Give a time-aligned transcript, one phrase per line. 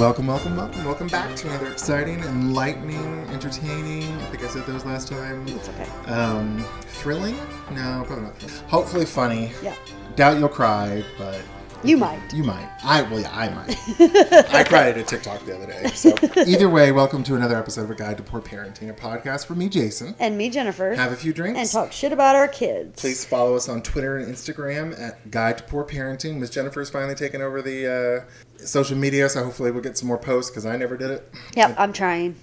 [0.00, 4.04] Welcome, welcome, welcome, welcome back to another exciting, enlightening, entertaining.
[4.04, 5.46] I think I said those last time.
[5.46, 5.84] It's okay.
[6.06, 7.36] Um, thrilling?
[7.72, 8.42] No, probably not.
[8.68, 9.52] Hopefully funny.
[9.62, 9.74] Yeah.
[10.16, 11.42] Doubt you'll cry, but
[11.82, 12.20] You might.
[12.34, 12.68] you might.
[12.84, 13.74] I well, yeah, I might.
[14.52, 15.86] I cried at a TikTok the other day.
[15.94, 16.14] So
[16.46, 19.54] either way, welcome to another episode of A Guide to Poor Parenting, a podcast for
[19.54, 20.14] me, Jason.
[20.18, 20.94] And me, Jennifer.
[20.94, 21.58] Have a few drinks.
[21.58, 23.00] and talk shit about our kids.
[23.00, 26.36] Please follow us on Twitter and Instagram at Guide to Poor Parenting.
[26.36, 28.26] Miss Jennifer's finally taken over the
[28.58, 31.32] uh, social media, so hopefully we'll get some more posts because I never did it.
[31.56, 32.36] Yep, I'm trying.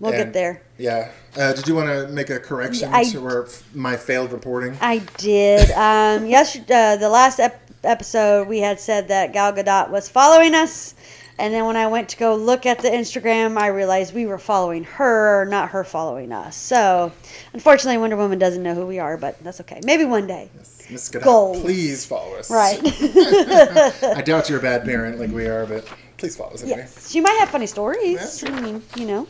[0.00, 0.62] We'll And- get there.
[0.76, 1.12] Yeah.
[1.36, 4.76] Uh, did you want to make a correction I- to our, my failed reporting?
[4.80, 5.70] I did.
[5.70, 10.54] Um, yesterday, uh, the last ep- episode, we had said that Gal Gadot was following
[10.54, 10.94] us.
[11.38, 14.38] And then when I went to go look at the Instagram, I realized we were
[14.38, 16.56] following her, not her following us.
[16.56, 17.10] So,
[17.52, 19.80] unfortunately, Wonder Woman doesn't know who we are, but that's okay.
[19.84, 20.50] Maybe one day.
[20.90, 22.50] Miss Gadot, please follow us.
[22.50, 22.78] Right.
[24.16, 26.80] I doubt you're a bad parent like we are, but please follow us anyway.
[26.80, 27.10] yes.
[27.10, 28.18] She might have funny stories.
[28.18, 29.26] That's I mean, you know.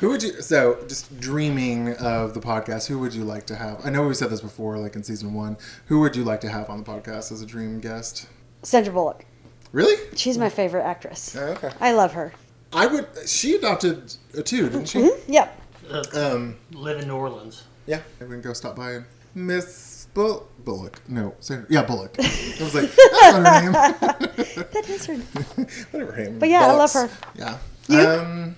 [0.00, 0.40] Who would you?
[0.42, 2.86] So, just dreaming of the podcast.
[2.88, 3.84] Who would you like to have?
[3.84, 5.56] I know we said this before, like in season one.
[5.86, 8.26] Who would you like to have on the podcast as a dream guest?
[8.62, 9.24] Sandra Bullock.
[9.72, 9.96] Really?
[10.16, 11.36] She's my favorite actress.
[11.36, 11.70] Oh, okay.
[11.80, 12.32] I love her.
[12.72, 13.06] I would.
[13.26, 15.00] She adopted a two, didn't she?
[15.00, 15.32] Mm-hmm.
[15.32, 15.60] Yep.
[15.90, 16.56] Uh, Um.
[16.72, 17.64] live in New Orleans.
[17.86, 18.00] Yeah.
[18.20, 21.00] Maybe we can go stop by and Miss Bull- Bullock.
[21.08, 21.66] No, Sandra.
[21.70, 22.14] Yeah, Bullock.
[22.18, 22.22] I
[22.60, 23.72] was like, that's not her name.
[24.72, 25.14] That is her.
[25.90, 26.38] Whatever her name.
[26.38, 27.08] But yeah, I love her.
[27.34, 27.58] Yeah.
[27.88, 28.00] You?
[28.00, 28.56] Um.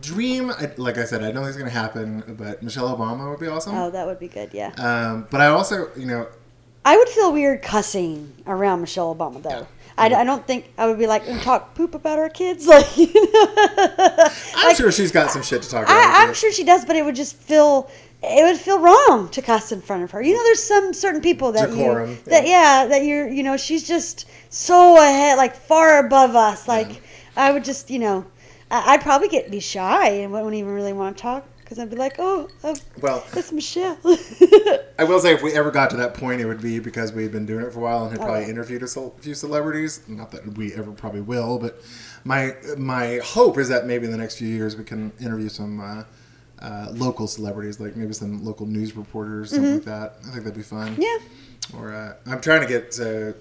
[0.00, 3.40] Dream, I, like I said, I don't think it's gonna happen, but Michelle Obama would
[3.40, 3.74] be awesome.
[3.74, 4.50] Oh, that would be good.
[4.52, 4.72] Yeah.
[4.78, 6.26] Um, but I also, you know,
[6.84, 9.50] I would feel weird cussing around Michelle Obama though.
[9.50, 9.64] Yeah.
[9.98, 12.66] I, I don't think I would be like and talk poop about our kids.
[12.68, 13.46] Like, you know?
[14.56, 15.96] I'm Like, sure she's got some shit to talk about.
[15.96, 17.90] I, I'm sure she does, but it would just feel
[18.22, 20.22] it would feel wrong to cuss in front of her.
[20.22, 23.56] You know, there's some certain people that Decorum, you that yeah that you're you know
[23.56, 26.66] she's just so ahead, like far above us.
[26.68, 27.02] Like
[27.36, 28.24] I would just you know
[28.70, 31.96] I'd probably get be shy and wouldn't even really want to talk because I'd be
[31.96, 33.98] like, oh, oh Well, it's Michelle.
[34.98, 37.30] I will say if we ever got to that point, it would be because we've
[37.30, 40.00] been doing it for a while and had probably interviewed a few celebrities.
[40.08, 41.82] Not that we ever probably will, but
[42.24, 45.80] my my hope is that maybe in the next few years we can interview some
[45.80, 46.04] uh,
[46.60, 50.16] uh, local celebrities, like maybe some local news reporters, something like that.
[50.20, 50.96] I think that'd be fun.
[50.96, 51.02] Mm-hmm.
[51.02, 51.78] yeah.
[51.78, 52.98] Or uh, I'm trying to get.
[52.98, 53.32] Uh,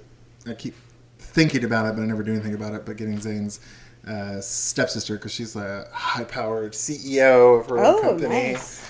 [0.50, 0.76] I keep
[1.18, 2.86] thinking about it, but I never do anything about it.
[2.86, 3.62] But getting Zane's
[4.08, 8.30] uh, stepsister because she's a high-powered CEO of her own Oh, company.
[8.54, 8.82] nice.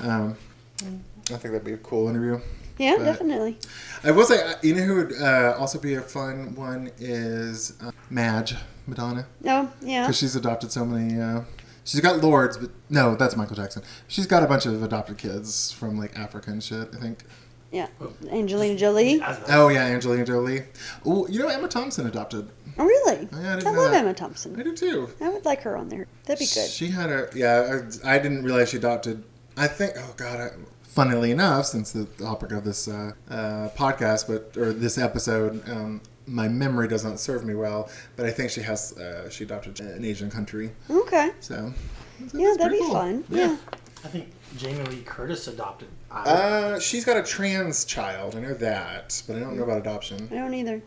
[0.00, 0.36] Um,
[0.80, 0.82] I
[1.36, 2.40] think that'd be a cool interview.
[2.78, 3.58] Yeah, But- definitely.
[4.04, 7.72] I will say, uh, you know who would uh, also be a fun one is
[7.82, 8.54] uh, Madge
[8.86, 10.02] Madonna Oh, yeah.
[10.02, 11.18] because she's adopted so many.
[11.20, 11.40] Uh,
[11.84, 13.82] she's got lords, but no, that's Michael Jackson.
[14.08, 16.90] She's got a bunch of adopted kids from like Africa and shit.
[16.94, 17.20] I think.
[17.72, 17.88] Yeah.
[18.30, 19.20] Angelina Jolie.
[19.48, 20.62] Oh yeah, Angelina Jolie.
[21.04, 22.48] Oh, you know Emma Thompson adopted.
[22.78, 23.28] Oh, really?
[23.32, 24.02] Yeah, I didn't I love that.
[24.02, 24.58] Emma Thompson.
[24.58, 25.08] I do too.
[25.20, 26.06] I would like her on there.
[26.24, 26.68] That'd be good.
[26.70, 27.80] She had a yeah.
[28.04, 29.24] I, I didn't realize she adopted.
[29.56, 29.94] I think.
[29.96, 30.40] Oh God.
[30.40, 30.48] I,
[30.82, 36.00] funnily enough, since the topic of this uh, uh, podcast, but or this episode, um,
[36.26, 37.90] my memory does not serve me well.
[38.16, 38.96] But I think she has.
[38.96, 40.70] Uh, she adopted an Asian country.
[40.88, 41.30] Okay.
[41.40, 41.72] So.
[42.20, 42.92] that's Yeah, that'd be cool.
[42.94, 43.24] fun.
[43.28, 43.56] Yeah.
[44.04, 45.88] I think Jamie Lee Curtis adopted.
[46.10, 48.34] Uh, she's got a trans child.
[48.36, 50.28] I know that, but I don't know about adoption.
[50.30, 50.82] I don't either.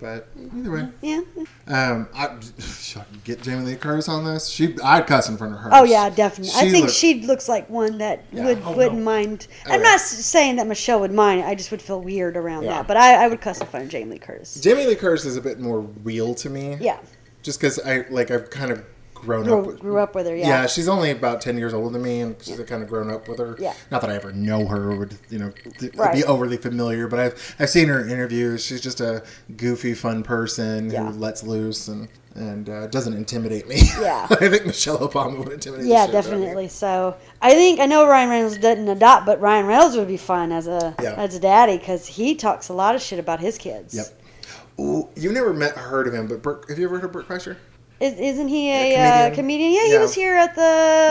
[0.00, 1.20] But either way, Yeah.
[1.68, 4.48] um, I should I get Jamie Lee Curtis on this.
[4.48, 5.70] She, I'd cuss in front of her.
[5.72, 6.52] Oh yeah, definitely.
[6.56, 8.44] I think look- she looks like one that Yeah.
[8.44, 9.04] would Oh, wouldn't no.
[9.04, 9.46] mind.
[9.66, 9.84] Oh, I'm yeah.
[9.90, 11.44] not s- saying that Michelle would mind.
[11.44, 12.70] I just would feel weird around Yeah.
[12.70, 12.88] that.
[12.88, 14.60] But I, I would cuss in front of Jamie Lee Curtis.
[14.60, 16.76] Jamie Lee Curtis is a bit more real to me.
[16.80, 16.98] Yeah.
[17.42, 18.84] Just because I like I've kind of
[19.24, 19.46] grown up.
[19.46, 20.36] Grew, With, grew up with her.
[20.36, 20.48] yeah.
[20.48, 20.66] Yeah.
[20.66, 23.38] she's only about ten years older than me, and she's kind of grown up with
[23.38, 23.56] her.
[23.58, 23.74] Yeah.
[23.90, 26.14] Not that I ever know her or would you know th- Right.
[26.14, 28.64] be overly familiar, but I've I've seen her in interviews.
[28.64, 29.22] She's just a
[29.56, 31.04] goofy, fun person Yeah.
[31.10, 33.76] who lets loose and and uh, doesn't intimidate me.
[34.00, 34.26] Yeah.
[34.30, 35.86] I think Michelle Obama would intimidate.
[35.86, 36.38] Yeah, shit out of me.
[36.38, 36.68] definitely.
[36.68, 40.50] So I think I know Ryan Reynolds didn't adopt, but Ryan Reynolds would be fun
[40.50, 41.14] as a Yeah.
[41.14, 43.94] as a daddy because he talks a lot of shit about his kids.
[43.94, 44.06] Yep.
[44.80, 47.28] Ooh, you've never met heard of him, but Bert, have you ever heard of Bert
[47.28, 47.56] Kreischer?
[48.00, 49.34] Is, isn't he a, uh, comedian?
[49.34, 49.72] comedian?
[49.72, 50.00] Yeah, he Yeah.
[50.00, 50.60] was here at the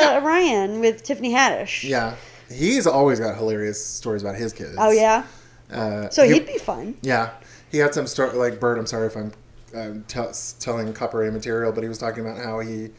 [0.02, 0.18] Yeah.
[0.26, 1.84] Ryan with Tiffany Haddish.
[1.88, 2.16] Yeah,
[2.50, 4.76] he's always got hilarious stories about his kids.
[4.78, 5.24] Oh yeah.
[5.72, 6.96] Uh, So he- he'd be fun.
[7.02, 7.30] Yeah,
[7.72, 8.78] he had some story like Bert.
[8.78, 9.32] I'm sorry if I'm
[9.76, 12.92] um, tell telling copyrighted material, but he was talking about how he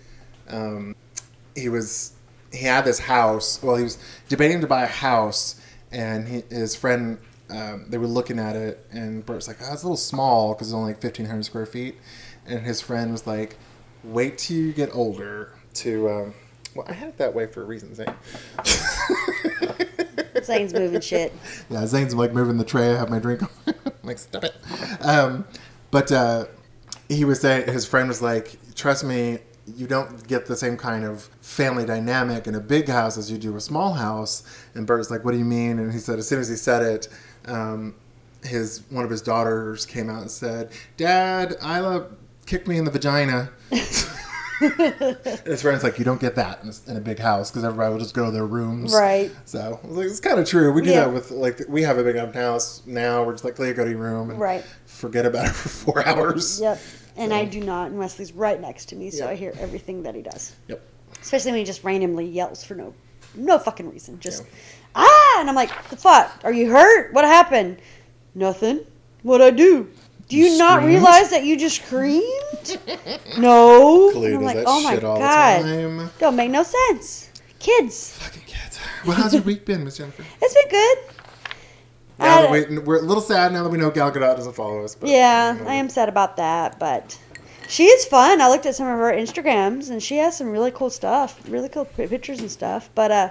[0.48, 0.96] um,
[1.54, 2.12] he was
[2.52, 3.60] he had this house.
[3.62, 3.98] Well, he was
[4.28, 5.56] debating to buy a house,
[5.92, 7.18] and he, his friend
[7.50, 10.68] um, they were looking at it, and Bert's like, "Oh, it's a little small because
[10.68, 11.96] it's only like 1,500 square feet,"
[12.46, 13.56] and his friend was like,
[14.04, 16.34] "Wait till you get older to." Um,
[16.74, 18.12] well, I had it that way for a reason, Zane.
[20.44, 21.32] Zane's moving shit.
[21.70, 22.90] Yeah, Zane's like moving the tray.
[22.90, 23.42] I have my drink.
[23.66, 24.54] I'm like, stop it.
[25.00, 25.44] Um,
[25.90, 26.46] but uh,
[27.08, 31.04] he was saying his friend was like, trust me, you don't get the same kind
[31.04, 34.42] of family dynamic in a big house as you do a small house.
[34.74, 35.78] And Bert's like, what do you mean?
[35.78, 37.08] And he said, as soon as he said it,
[37.46, 37.94] um,
[38.42, 42.08] his one of his daughters came out and said, Dad, Isla
[42.46, 43.50] kicked me in the vagina.
[43.70, 43.80] and
[45.44, 48.14] his friend's like, you don't get that in a, big house because everybody will just
[48.14, 48.94] go to their rooms.
[48.94, 49.30] Right.
[49.44, 50.72] So I was like, it's kind of true.
[50.72, 51.04] We do Yeah.
[51.04, 53.24] that with like we have a big enough house now.
[53.24, 54.64] We're just like, Leah, go to your room and Right.
[54.86, 56.60] forget about it for four hours.
[56.60, 56.80] Yep.
[57.16, 59.28] And So- I do not, and Wesley's right next to me, so Yep.
[59.30, 60.52] I hear everything that he does.
[60.68, 60.80] Yep.
[61.20, 62.94] Especially when he just randomly yells for no,
[63.34, 64.18] no fucking reason.
[64.20, 64.48] Just Yeah.
[64.96, 66.40] ah, and I'm like, the fuck?
[66.44, 67.12] Are you hurt?
[67.12, 67.78] What happened?
[68.34, 68.80] Nothing.
[69.22, 69.88] What'd I do?
[70.28, 70.94] Do you, You not screamed?
[70.94, 72.78] realize that you just screamed?
[73.38, 74.10] no.
[74.12, 75.68] Kaloo And I'm does like, that oh my shit all god, the
[75.98, 76.10] time.
[76.18, 77.30] don't make no sense.
[77.58, 78.78] Kids, Fucking kids.
[79.06, 80.24] Well, how's your week been, Miss Jennifer?
[80.40, 80.98] it's been good.
[82.18, 84.82] Now that we, we're a little sad now that we know Gal Gadot doesn't follow
[84.84, 84.94] us.
[84.94, 87.18] But, Yeah, you know, I am sad about that, but
[87.68, 88.40] she is fun.
[88.40, 91.68] I looked at some of her Instagrams, and she has some really cool stuff, really
[91.68, 92.88] cool pictures and stuff.
[92.94, 93.30] But uh,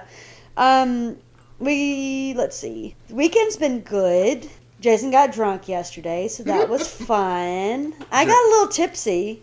[0.56, 1.16] um,
[1.58, 2.94] we let's see.
[3.08, 4.48] The weekend's been good.
[4.84, 7.94] Jason got drunk yesterday, so that was fun.
[8.12, 9.42] I got a little tipsy,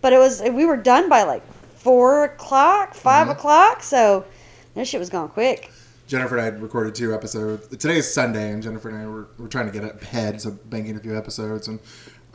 [0.00, 1.42] but it was we were done by like
[1.74, 3.30] four o'clock, 5 Mhm.
[3.32, 3.82] o'clock.
[3.82, 4.24] So
[4.74, 5.72] that shit was going quick.
[6.06, 7.66] Jennifer and I had recorded two episodes.
[7.66, 10.94] Today is Sunday, and Jennifer and I were, were trying to get ahead, so banking
[10.96, 11.80] a few episodes, and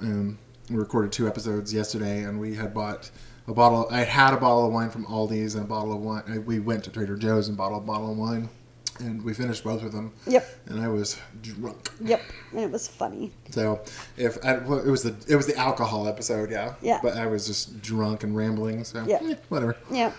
[0.02, 0.38] um,
[0.70, 3.12] we recorded two episodes yesterday, and we had bought
[3.48, 3.88] a bottle.
[3.90, 6.44] I had a bottle of wine from Aldi's and a bottle of wine.
[6.46, 8.50] We went to Trader Joe's and bought a bottle of wine,
[9.00, 10.12] and we finished both of them.
[10.28, 11.90] Yep, And I was drunk.
[12.04, 12.22] yep,
[12.52, 13.32] and it was funny.
[13.50, 13.82] So
[14.18, 16.74] if I, well, it was the it was the alcohol episode, yeah.
[16.82, 17.00] Yeah.
[17.02, 19.20] But I was just drunk and rambling, so Yeah.
[19.22, 19.76] eh, whatever.
[19.92, 20.12] Yeah,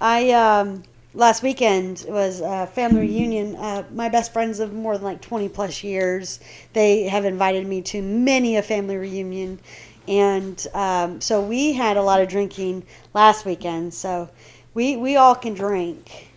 [0.00, 0.82] I um
[1.14, 3.56] last weekend was a family reunion.
[3.56, 6.40] Uh, my best friends of more than like twenty plus years.
[6.74, 9.58] They have invited me to many a family reunion,
[10.06, 13.94] and um, so we had a lot of drinking last weekend.
[13.94, 14.28] So
[14.74, 16.27] we we all can drink.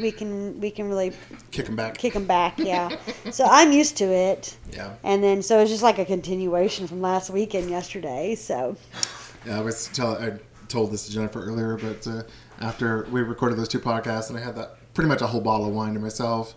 [0.00, 1.12] We can we can really
[1.50, 1.96] Kick them back.
[1.98, 2.58] kick them back.
[2.58, 2.90] Yeah.
[3.30, 4.56] so I'm used to it.
[4.72, 4.94] Yeah.
[5.04, 8.34] And then so it's just like a continuation from last weekend yesterday.
[8.34, 8.76] So
[9.46, 10.38] Yeah, I was tell I
[10.68, 12.22] told this to Jennifer earlier, but uh,
[12.60, 15.66] after we recorded those two podcasts and I had that pretty much a whole bottle
[15.66, 16.54] of wine to myself,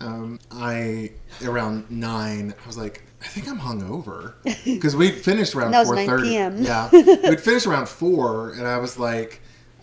[0.00, 1.12] um, I
[1.44, 4.34] around nine I was like, I think I'm hungover
[4.64, 6.28] because we'd finished around four 9 thirty.
[6.30, 9.40] Yeah, we'd finished around four, and I was like.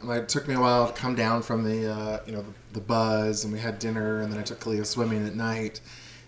[0.09, 2.81] It took me a while to come down from the, uh, you know, the, the
[2.81, 5.79] buzz, and we had dinner, and then I took Kalia swimming at night.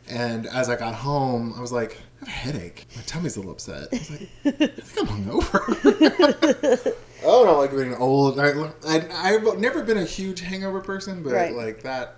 [0.07, 2.85] And as I got home, I was like, I have a headache.
[2.95, 3.87] My tummy's a little upset.
[3.91, 6.93] I was like, I think I'm hungover.
[7.19, 8.39] I don't know, like being old.
[8.39, 8.51] I,
[8.87, 11.53] I, I've never been a huge hangover person, but Right.
[11.55, 12.15] like that,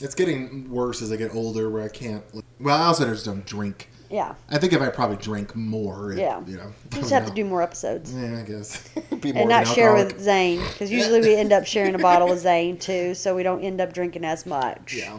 [0.00, 2.24] it's getting worse as I get older where I can't.
[2.60, 3.90] Well, I also just don't drink.
[4.10, 6.40] Yeah, I think if I probably drank more, it, Yeah.
[6.46, 6.72] you know.
[6.94, 8.12] you just have to do more episodes.
[8.14, 8.88] Yeah, I guess.
[9.20, 11.98] Be more and not an share with Zane because usually we end up sharing a
[11.98, 14.94] bottle with Zane too, so we don't end up drinking as much.
[14.94, 15.18] Yeah.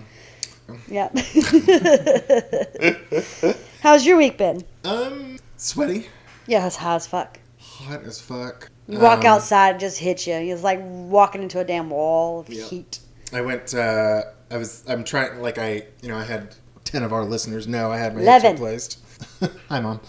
[0.88, 1.18] Yep.
[3.82, 4.64] How's your week been?
[4.84, 6.08] Um, sweaty,
[6.48, 7.40] Yeah, it's hot as fuck.
[7.60, 8.70] hot as fuck.
[8.88, 10.34] You walk Um, outside, it just hits you.
[10.34, 12.68] It's like walking into a damn wall of Yep.
[12.70, 13.00] heat.
[13.32, 13.74] I went.
[13.74, 14.84] Uh, I was.
[14.88, 15.42] I'm trying.
[15.42, 16.56] Like I, you know, I had
[16.90, 18.52] ten of our listeners know I had my Eleven.
[18.52, 19.00] hips replaced.
[19.70, 20.00] hi, mom.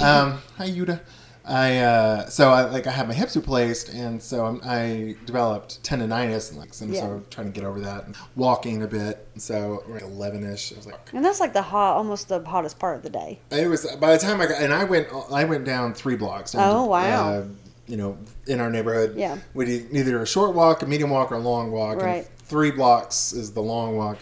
[0.00, 1.00] Um, hi, Yuda.
[1.44, 5.82] I uh, so I like I had my hips replaced, and so I'm, I developed
[5.82, 7.00] tendonitis, and like so, Yeah.
[7.00, 8.06] so I'm trying to get over that.
[8.06, 10.72] And walking a bit, so like eleven ish.
[10.72, 13.40] I was like, And that's like the hot, almost the hottest part of the day.
[13.50, 16.52] it was by the time I got, and I went, I went down three blocks.
[16.52, 17.30] down Oh, to, wow.
[17.32, 17.44] Uh,
[17.88, 18.16] you know,
[18.46, 19.38] in our neighborhood, Yeah.
[19.52, 22.00] we did either a short walk, a medium walk, or a long walk.
[22.00, 22.18] Right.
[22.18, 24.18] And three blocks is the long walk.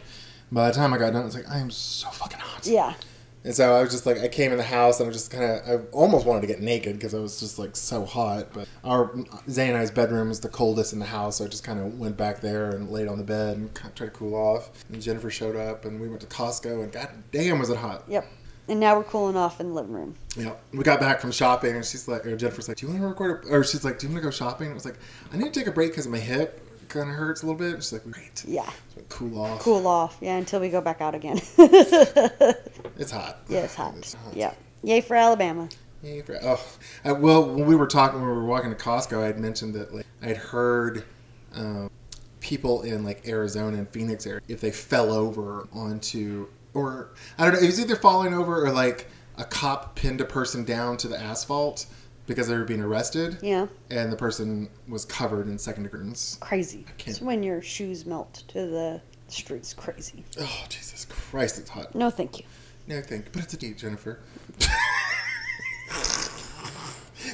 [0.51, 2.67] By the time I got done, I was like, I am so fucking hot.
[2.67, 2.95] Yeah.
[3.45, 5.31] And so I was just like, I came in the house and I was just
[5.31, 8.53] kind of, I almost wanted to get naked because I was just like so hot.
[8.53, 9.15] But our
[9.49, 11.99] Zay and I's bedroom is the coldest in the house, so I just kind of
[11.99, 14.71] went back there and laid on the bed and kind of tried to cool off.
[14.93, 18.05] And Jennifer showed up and we went to Costco and god damn was it hot.
[18.09, 18.27] Yep.
[18.69, 20.15] And now we're cooling off in the living room.
[20.37, 23.03] Yeah, we got back from shopping, and she's like, or Jennifer's like, "Do you want
[23.03, 24.99] to record?" A, or she's like, "Do you want to go shopping?" I was like,
[25.33, 27.59] "I need to take a break because of my hip kind of hurts a little
[27.59, 28.69] bit." She's like, "Great, Yeah.
[28.95, 30.19] So cool off." Cool off.
[30.21, 31.41] Yeah, until we go back out again.
[32.99, 33.39] It's hot.
[33.49, 33.95] Yeah, it's hot.
[33.97, 34.53] It's Yeah.
[34.83, 35.69] Yay for Alabama.
[36.03, 36.61] Yay for- oh,
[37.05, 39.75] I, well, when we were talking, when we were walking to Costco, I had mentioned
[39.75, 41.05] that like I'd heard
[41.55, 41.91] um,
[42.41, 47.55] people in like Arizona and Phoenix area if they fell over onto, or I don't
[47.55, 51.09] know, it was either falling over or like a cop pinned a person down to
[51.09, 51.87] the asphalt
[52.29, 53.67] because they were being arrested, Yeah.
[53.91, 56.37] and the person was covered in second degrees.
[56.41, 56.85] Crazy.
[57.07, 59.75] It's when your shoes melt to the streets.
[59.75, 60.23] Crazy.
[60.39, 61.95] Oh Jesus Christ, it's hot.
[61.95, 62.45] No, thank you.
[62.87, 63.31] No, thank, you.
[63.33, 64.21] but it's a deep, Jennifer.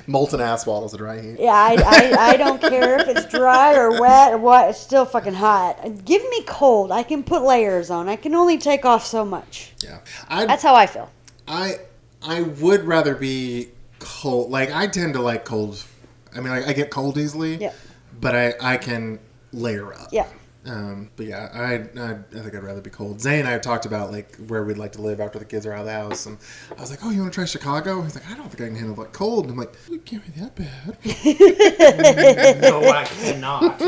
[0.07, 1.37] Molten asphalt is a dry heat.
[1.39, 4.71] Yeah, I, I, I don't care if it's dry or wet or what.
[4.71, 6.05] It's still fucking hot.
[6.05, 6.91] Give me cold.
[6.91, 8.09] I can put layers on.
[8.09, 9.73] I can only take off so much.
[9.83, 11.11] Yeah, I That's how I feel.
[11.47, 11.77] I
[12.23, 13.69] I would rather be
[14.05, 14.51] cold.
[14.51, 15.83] Like I tend to like cold.
[16.35, 17.57] I mean, like, I get cold easily.
[17.57, 17.73] Yeah.
[18.21, 19.19] But I I can
[19.53, 20.09] layer up.
[20.13, 20.27] Yeah.
[20.67, 23.21] Um, but yeah, I, I I think I'd rather be cold.
[23.21, 25.67] Zay and I have talked about like where we'd like to live after the kids
[25.67, 26.39] are out of the house, and
[26.77, 28.67] I was like, "Oh, you want to try Chicago?" He's like, "I don't think I
[28.69, 30.97] can handle like cold." And I'm like, "It can't be that bad."
[32.63, 33.83] No, I cannot.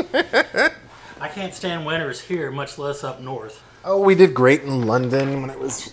[1.19, 3.63] I can't stand winters here, much less up north.
[3.83, 5.87] Oh, we did great in London when it was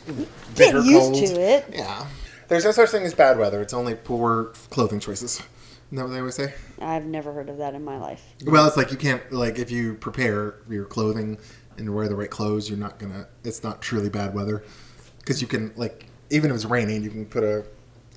[0.55, 1.15] Get bitter used cold.
[1.15, 1.67] to it.
[1.73, 2.07] Yeah.
[2.49, 3.61] There's no such thing as bad weather.
[3.63, 5.41] It's only poor clothing choices.
[5.41, 6.55] Isn't that what they always say?
[6.81, 8.35] I've never heard of that in my life.
[8.45, 11.39] Well, it's like you can't like if you prepare your clothing
[11.79, 13.27] and wear the right clothes, you're not gonna.
[13.45, 14.65] It's not truly bad weather
[15.19, 17.65] because you can like even if it's raining, you can put a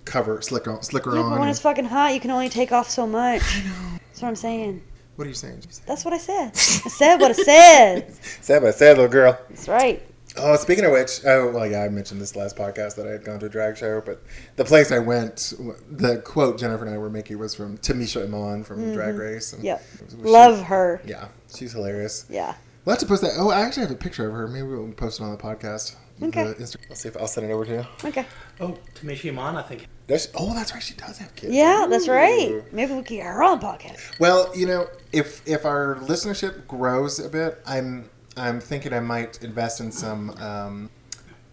[0.06, 1.30] cover slicker slicker Yeah, on.
[1.32, 3.42] but when it's fucking hot, you can only take off so much.
[3.44, 3.98] I know.
[4.08, 4.82] That's what I'm saying.
[5.18, 5.62] what are you saying?
[5.86, 6.48] That's what I said.
[6.54, 8.14] I said what I said.
[8.42, 9.38] Sad, but sad little girl.
[9.50, 10.02] That's right.
[10.40, 13.24] Oh, speaking of which, oh well, yeah, I mentioned this last podcast that I had
[13.24, 14.22] gone to a drag show, but
[14.56, 15.54] the place I went,
[15.90, 19.54] the quote Jennifer and I were making was from Tamisha Iman from Drag Race.
[19.54, 19.82] And Yep.
[19.82, 20.26] it Mm-hmm.
[20.28, 21.02] Love her.
[21.06, 22.26] Yeah, she's hilarious.
[22.30, 22.56] Yeah.
[22.86, 23.32] We'll have to post that.
[23.38, 24.48] Oh, I actually have a picture of her.
[24.48, 25.96] Maybe we'll post it on the podcast.
[26.24, 26.46] Okay.
[26.46, 27.86] The Insta- I'll see if I'll send it over to you.
[28.06, 28.26] Okay.
[28.60, 29.88] Oh, Tamisha Iman, I think.
[30.08, 30.82] Does oh, that's right.
[30.82, 31.54] She does have kids.
[31.54, 32.64] Yeah, that's right.
[32.72, 34.18] Maybe we can get her on the podcast.
[34.20, 39.44] Well, you know, if if our listenership grows a bit, I'm I'm thinking I might
[39.44, 40.90] invest in some um,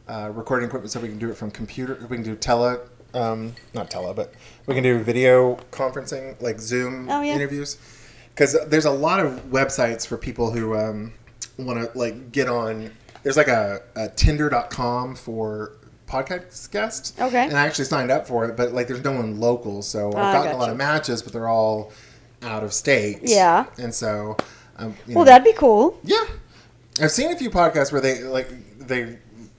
[0.09, 1.99] uh, recording equipment so we can do it from computer.
[2.09, 2.79] We can do tele,
[3.15, 4.35] um, not tele, but
[4.67, 7.35] we can do video conferencing like Zoom Oh, yeah.
[7.35, 7.79] interviews.
[8.35, 11.13] Because there's a lot of websites for people who um,
[11.57, 12.91] want to like get on.
[13.23, 15.73] There's like a, a Tinder.com for
[16.07, 17.19] podcast guests.
[17.19, 17.45] Okay.
[17.47, 20.15] And I actually signed up for it, but like there's no one local, so I've
[20.17, 21.93] Ah, gotten a lot of matches, but they're all
[22.43, 23.21] out of state.
[23.23, 23.67] Yeah.
[23.79, 24.37] And so,
[24.77, 25.99] um, you Well, know, that'd be cool.
[26.03, 26.25] yeah.
[27.01, 28.49] I've seen a few podcasts where they like
[28.79, 29.19] they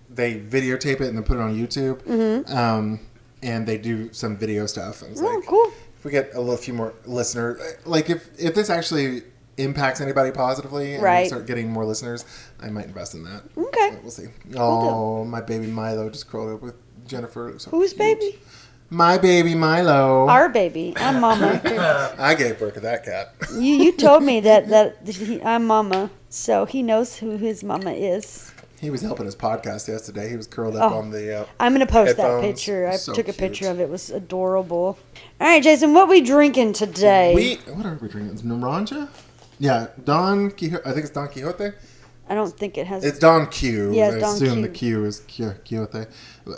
[0.10, 2.56] they videotape it and then put it on YouTube, Mm-hmm.
[2.58, 3.00] um,
[3.44, 5.02] and they do some video stuff.
[5.02, 5.72] And it's Oh, like, cool.
[5.98, 9.24] if we get a little few more listeners, like if if this actually
[9.58, 11.28] impacts anybody positively and we Right.
[11.28, 12.26] start getting more listeners,
[12.62, 13.44] I might invest in that.
[13.58, 13.98] Okay.
[14.02, 14.28] We'll see.
[14.58, 16.76] Oh, my baby Milo just curled up with
[17.08, 17.54] Jennifer.
[17.58, 18.00] So Whose cute.
[18.00, 18.40] baby?
[18.90, 20.28] My baby Milo.
[20.30, 20.94] Our baby.
[20.98, 21.60] I'm mama.
[22.20, 23.34] I gave birth to that cat.
[23.54, 27.92] you you told me that that he, I'm mama, so he knows who his mama
[27.92, 28.52] is.
[28.80, 30.30] He was helping his podcast yesterday.
[30.30, 30.98] He was curled up Oh.
[31.00, 31.42] on the.
[31.42, 32.88] Uh, I'm gonna post that picture.
[32.88, 33.38] I So took a cute.
[33.38, 33.84] picture of it.
[33.84, 35.00] It was adorable.
[35.42, 37.34] All right, Jason, what we drinking today?
[37.34, 38.34] we what are we drinking?
[38.34, 39.10] It's Naranja.
[39.58, 40.84] Yeah, Don Quixote.
[40.86, 41.72] I think it's Don Quixote.
[42.28, 43.04] I don't think it has.
[43.04, 43.94] It's Don Q.
[43.94, 44.62] Yeah, I Don assume Q.
[44.64, 46.08] the Q is Qui- Quixote.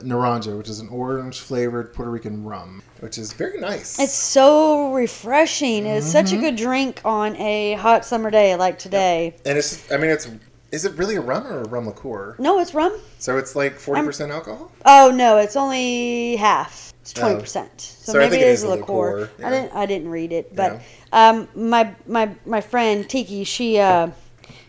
[0.03, 4.00] Naranja, which is an orange flavored Puerto Rican rum, which is very nice.
[4.00, 5.86] It's so refreshing.
[5.86, 6.38] It's such Mm-hmm.
[6.38, 9.36] a good drink on a hot summer day like today.
[9.45, 9.91] and it's.
[9.91, 10.29] I mean, it's.
[10.69, 12.36] Is it really a rum or a rum liqueur?
[12.39, 12.93] No, it's rum.
[13.19, 14.71] So it's like forty percent alcohol.
[14.86, 16.93] Oh no, it's only half.
[17.01, 17.21] It's Oh.
[17.21, 17.79] twenty percent.
[17.79, 19.21] So, So I maybe think it is a liqueur.
[19.21, 19.47] liqueur, yeah.
[19.47, 19.75] I didn't.
[19.75, 20.81] I didn't read it, but
[21.13, 24.09] um, my my my friend Tiki, she uh,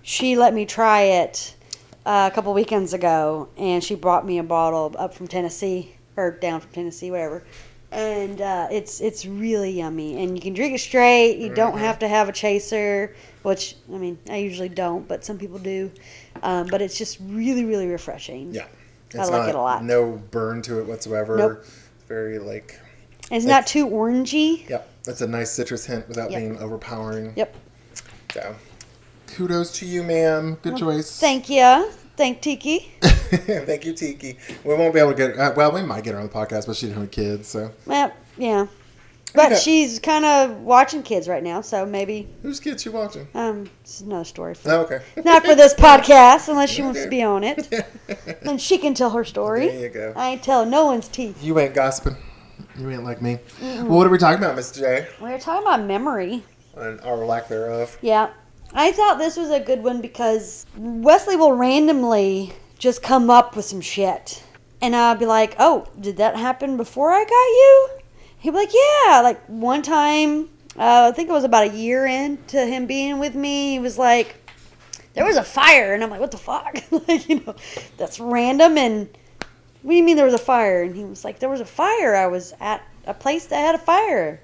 [0.09, 1.55] she let me try it
[2.07, 6.31] uh, a couple weekends ago, and she brought me a bottle up from Tennessee or
[6.31, 7.45] down from Tennessee, whatever.
[7.93, 11.37] And uh, it's it's really yummy, and you can drink it straight.
[11.39, 11.81] You don't Mm-hmm.
[11.85, 15.91] have to have a chaser, which I mean I usually don't, but some people do.
[16.43, 18.55] Um, but it's just really really refreshing.
[18.55, 18.67] Yeah,
[19.19, 19.85] I like it a lot.
[19.85, 21.37] No burn to it whatsoever.
[21.37, 21.59] Nope.
[21.61, 22.81] It's very like.
[23.31, 24.67] It's not too orangey.
[24.71, 26.41] Yep, that's a nice citrus hint without Yep.
[26.41, 27.35] being overpowering.
[27.37, 27.55] Yep.
[28.33, 28.55] So,
[29.29, 30.59] kudos to you, ma'am.
[30.63, 31.19] Good choice.
[31.21, 31.91] Thank you.
[32.17, 32.91] Thank Tiki.
[33.01, 34.37] Thank you, Tiki.
[34.65, 35.39] We won't be able to get.
[35.39, 37.71] Uh, well, we might get her on the podcast, but she doesn't have kids, so
[37.87, 38.67] Well, yeah.
[39.35, 39.61] But Okay.
[39.61, 43.29] she's kind of watching kids right now, so maybe whose kids you watching?
[43.35, 44.55] um, this is another story.
[44.55, 45.01] For, Oh, okay.
[45.25, 47.69] Not for this podcast, unless she wants to be on it.
[48.43, 49.69] Then she can tell her story.
[49.69, 50.13] There you go.
[50.17, 51.45] I ain't telling no one's teeth.
[51.45, 52.17] You ain't gossiping.
[52.79, 53.39] You ain't like me.
[53.61, 54.79] Well, what are we talking about, Mr.
[54.79, 55.07] J?
[55.21, 56.43] We're talking about memory.
[56.77, 57.99] And our lack thereof.
[58.01, 58.31] Yeah.
[58.73, 63.65] I thought this was a good one because Wesley will randomly just come up with
[63.65, 64.43] some shit.
[64.81, 67.89] And I'll be like, oh, did that happen before I got you?
[68.39, 69.21] He'd be like, yeah.
[69.21, 73.35] Like one time, uh, I think it was about a year into him being with
[73.35, 74.37] me, he was like,
[75.15, 75.95] there was a fire.
[75.95, 76.79] And I'm like, what the fuck?
[77.09, 77.57] like, you know,
[77.97, 78.79] that's random.
[78.79, 79.09] And
[79.83, 80.83] what do you mean there was a fire?
[80.83, 82.15] And he was like, there was a fire.
[82.15, 84.41] I was at a place that had a fire.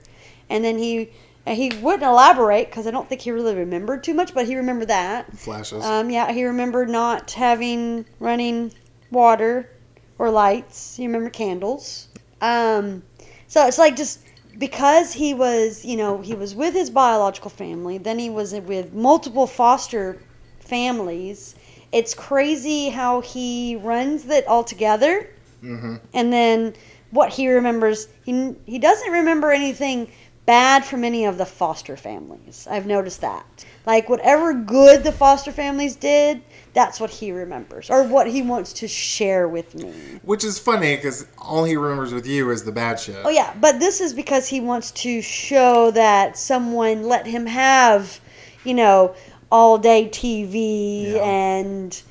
[0.50, 1.12] And then he
[1.46, 4.56] and he wouldn't elaborate because I don't think he really remembered too much, but he
[4.56, 5.36] remembered that.
[5.36, 5.84] Flashes.
[5.84, 8.72] Um, yeah, he remembered not having running
[9.10, 9.70] water
[10.18, 10.96] or lights.
[10.96, 12.08] He remembered candles.
[12.40, 13.02] Um,
[13.46, 14.20] so it's like just
[14.58, 18.92] because he was, you know, he was with his biological family, then he was with
[18.92, 20.20] multiple foster
[20.60, 21.54] families.
[21.92, 25.28] It's crazy how he runs that all together.
[25.62, 25.96] Mm-hmm.
[26.12, 26.74] And then
[27.10, 30.10] what he remembers, he, he doesn't remember anything
[30.46, 32.66] bad for many of the foster families.
[32.70, 33.64] I've noticed that.
[33.86, 36.42] Like whatever good the foster families did,
[36.74, 39.92] that's what he remembers or what he wants to share with me.
[40.22, 43.16] Which is funny because all he remembers with you is the bad shit.
[43.24, 48.20] Oh yeah, but this is because he wants to show that someone let him have,
[48.64, 49.14] you know,
[49.50, 51.24] all day TV Yeah.
[51.24, 52.02] and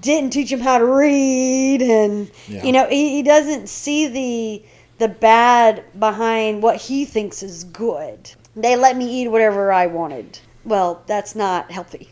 [0.00, 2.64] didn't teach him how to read and Yeah.
[2.64, 4.62] you know, he, he doesn't see the
[5.02, 8.30] the bad behind what he thinks is good.
[8.54, 10.38] They let me eat whatever I wanted.
[10.64, 12.10] Well, that's not healthy.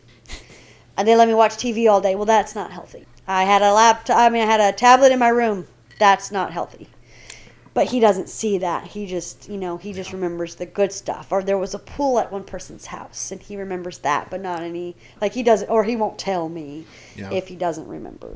[0.97, 2.17] And they let me watch TV all day.
[2.17, 3.07] Well, that's not healthy.
[3.29, 5.69] I had a laptop, I mean I had a tablet in my room.
[6.01, 6.89] That's not healthy
[7.73, 11.31] but he doesn't see that he just you know he just remembers the good stuff
[11.31, 14.61] or there was a pool at one person's house and he remembers that but not
[14.61, 17.31] any like he doesn't or he won't tell me Yeah.
[17.33, 18.35] if he doesn't remember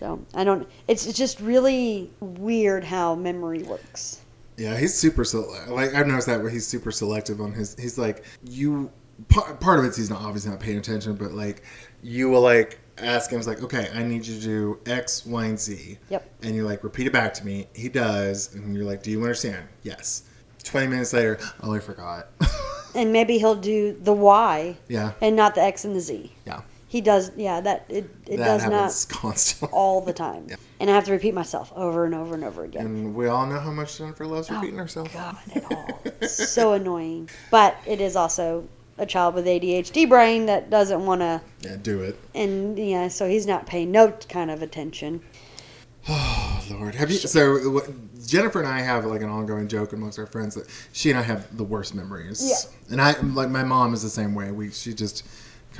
[0.00, 4.20] so i don't it's, it's just really weird how memory works
[4.56, 5.24] Yeah, he's super
[5.68, 7.74] like I've noticed that where he's super selective on his.
[7.78, 8.90] He's like you.
[9.28, 11.62] Part, part of it's he's not obviously not paying attention, but like
[12.02, 15.44] you will like ask him, it's like, okay, I need you to do X, Y,
[15.46, 15.96] and Z.
[16.10, 16.30] Yep.
[16.42, 17.68] And you're like repeat it back to me.
[17.74, 19.64] He does, and you're like, do you understand?
[19.82, 20.24] Yes.
[20.62, 22.28] Twenty minutes later, oh, I forgot.
[22.94, 26.60] and maybe he'll do the y yeah, and not the x and the z yeah.
[26.90, 29.68] He does yeah that it, it that does not constantly.
[29.72, 30.56] all the time Yeah.
[30.80, 33.46] and i have to repeat myself over and over and over again And we all
[33.46, 35.08] know how much Jennifer loves oh, repeating herself.
[35.14, 36.00] Oh, God at all.
[36.20, 37.30] It's so annoying.
[37.50, 38.66] But it is also
[38.98, 42.18] a child with ADHD brain that doesn't want to, Yeah, do it.
[42.34, 45.22] and yeah, so he's not paying no kind of attention.
[46.08, 47.18] Oh Lord, have you?
[47.18, 47.88] So what-
[48.26, 51.22] Jennifer and I have like an ongoing joke amongst our friends that she and I
[51.22, 52.38] have the worst memories.
[52.48, 52.92] Yeah.
[52.92, 54.50] And I like my mom is the same way.
[54.52, 55.26] We she just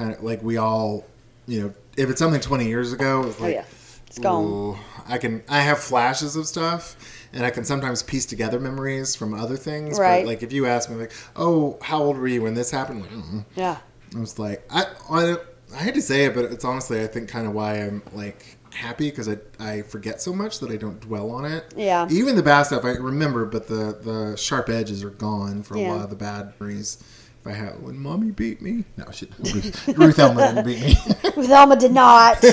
[0.01, 1.05] kind of like we all,
[1.47, 3.65] you know, if it's something twenty years ago, it's Oh yeah,
[4.07, 4.45] it's gone.
[4.45, 6.97] ooh, I can I have flashes of stuff.
[7.33, 10.01] And I can sometimes piece together memories from other things.
[10.01, 10.23] Right.
[10.23, 13.03] But like if you ask me like, "Oh, how old were you when this happened?"
[13.03, 13.77] Like, mm Yeah,
[14.17, 15.37] I was like, I, I,
[15.73, 18.59] I hate to say it, but it's honestly, I think, kind of why I'm like
[18.75, 21.73] happy because I, I forget so much that I don't dwell on it.
[21.77, 22.09] Yeah.
[22.11, 25.89] Even the bad stuff I remember, but the the sharp edges are gone for a
[25.89, 26.99] lot of the bad memories.
[27.41, 30.97] If I had when mommy beat me, no, she Ruth, Ruth Elma didn't beat me.
[31.37, 32.45] Ruth Elma did not.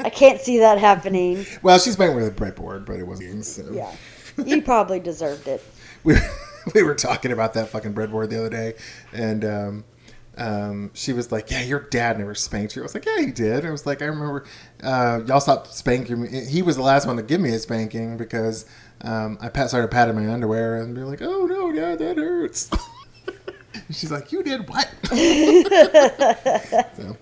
[0.00, 1.46] I can't see that happening.
[1.62, 3.44] well, she spanked me with a breadboard, but it wasn't.
[3.44, 3.70] So.
[3.70, 3.94] Yeah,
[4.44, 5.62] you probably deserved it.
[6.04, 6.16] we,
[6.74, 8.74] we were talking about that fucking breadboard the other day,
[9.12, 9.84] and um,
[10.36, 13.30] um, she was like, "Yeah, your dad never spanked you." I was like, "Yeah, he
[13.30, 14.44] did." I was like, "I remember
[14.82, 18.16] uh, y'all stopped spanking me." He was the last one to give me a spanking
[18.16, 18.66] because
[19.02, 22.70] um, I pat, started patting my underwear and be like, "Oh no, dad, that hurts."
[23.90, 24.88] She's like, "You did what?"
[26.96, 27.16] so,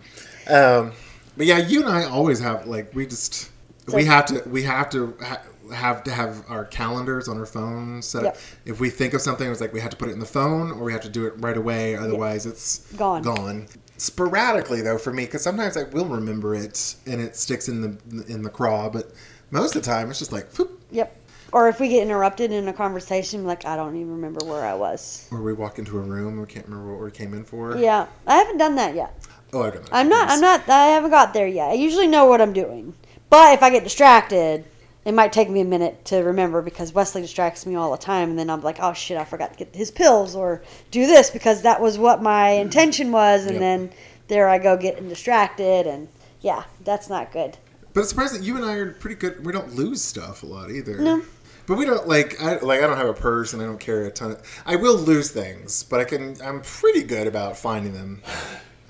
[0.48, 0.92] um,
[1.36, 3.50] but yeah, you and I always have like we just
[3.88, 7.46] So- we have to we have to ha- have to have our calendars on our
[7.46, 8.34] phones set up.
[8.34, 8.38] Yep.
[8.66, 10.70] If we think of something, it's like we have to put it in the phone
[10.72, 11.96] or we have to do it right away.
[11.96, 13.22] Otherwise, it's Gone.
[13.22, 13.66] Gone.
[13.96, 18.24] Sporadically though, for me, because sometimes I will remember it and it sticks in the
[18.32, 19.12] in the craw, but
[19.50, 21.16] most of the time it's just like, "Phoop," Yep.
[21.54, 24.74] Or if we get interrupted in a conversation, like I don't even remember where I
[24.74, 25.28] was.
[25.30, 27.76] or we walk into a room and we can't remember what we came in for.
[27.76, 29.14] Yeah, I haven't done that yet.
[29.52, 29.94] Oh, I've done that.
[29.94, 30.30] I'm not.
[30.30, 30.68] I'm not.
[30.68, 31.70] I haven't got there yet.
[31.70, 32.92] I usually know what I'm doing,
[33.30, 34.64] but if I get distracted,
[35.04, 38.30] it might take me a minute to remember because Wesley distracts me all the time,
[38.30, 41.30] and then I'm like, oh shit, I forgot to get his pills or do this
[41.30, 43.60] because that was what my intention was, and Yep.
[43.60, 43.90] then
[44.26, 46.08] there I go getting distracted, and
[46.40, 47.58] yeah, that's not good.
[47.92, 49.46] But it's surprising you and I are pretty good.
[49.46, 50.98] We don't lose stuff a lot either.
[50.98, 51.22] No.
[51.66, 54.06] But we don't like I like I don't have a purse and I don't carry
[54.06, 57.92] a ton of I will lose things, but I can I'm pretty good about finding
[57.94, 58.22] them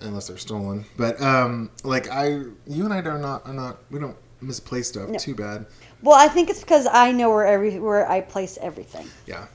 [0.01, 0.85] unless they're stolen.
[0.97, 2.27] But um like I
[2.67, 5.19] you and I are not are not we don't misplace stuff No.
[5.19, 5.67] too bad.
[6.03, 9.09] Well, I think it's because I know where every where I place everything.
[9.27, 9.47] Yeah.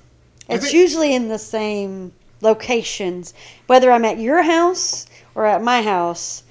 [0.47, 3.33] It's think- usually in the same locations.
[3.67, 5.05] Whether I'm at your house
[5.35, 6.43] or at my house,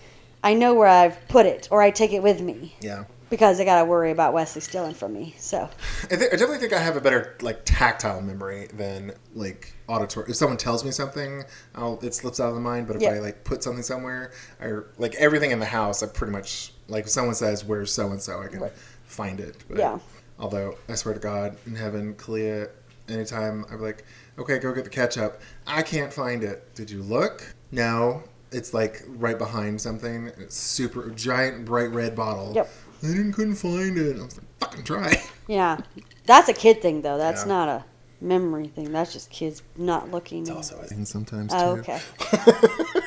[0.45, 3.05] I know where I've put it or I take it with me Yeah.
[3.31, 5.35] Because I got to worry about Wesley stealing from me.
[5.39, 5.69] So,
[6.05, 10.31] I, think, I definitely think I have a better like tactile memory than like auditory.
[10.31, 12.87] If someone tells me something, I'll, it slips out of the mind.
[12.87, 13.11] But if Yeah.
[13.13, 17.05] I like put something somewhere, or like everything in the house, I pretty much like
[17.05, 18.73] if someone says where's so and so, I can Right.
[19.05, 19.57] find it.
[19.69, 19.99] But, Yeah.
[20.39, 22.69] Although I swear to God, in heaven, Kalia,
[23.09, 24.05] anytime I'm like,
[24.39, 25.41] okay, go get the ketchup.
[25.67, 26.75] I can't find it.
[26.75, 27.55] Did you look?
[27.73, 28.23] No.
[28.53, 30.31] It's like right behind something.
[30.39, 32.53] It's super giant bright red bottle.
[32.55, 32.71] Yep.
[33.03, 34.19] I didn't couldn't find it.
[34.19, 35.15] I was like, fucking try.
[35.49, 35.79] yeah.
[36.27, 37.17] That's a kid thing though.
[37.19, 37.49] That's Yeah.
[37.49, 37.85] not a
[38.21, 38.91] memory thing.
[38.93, 40.41] That's just kids not looking.
[40.43, 41.81] It's also a thing sometimes Oh, too.
[41.83, 42.01] okay.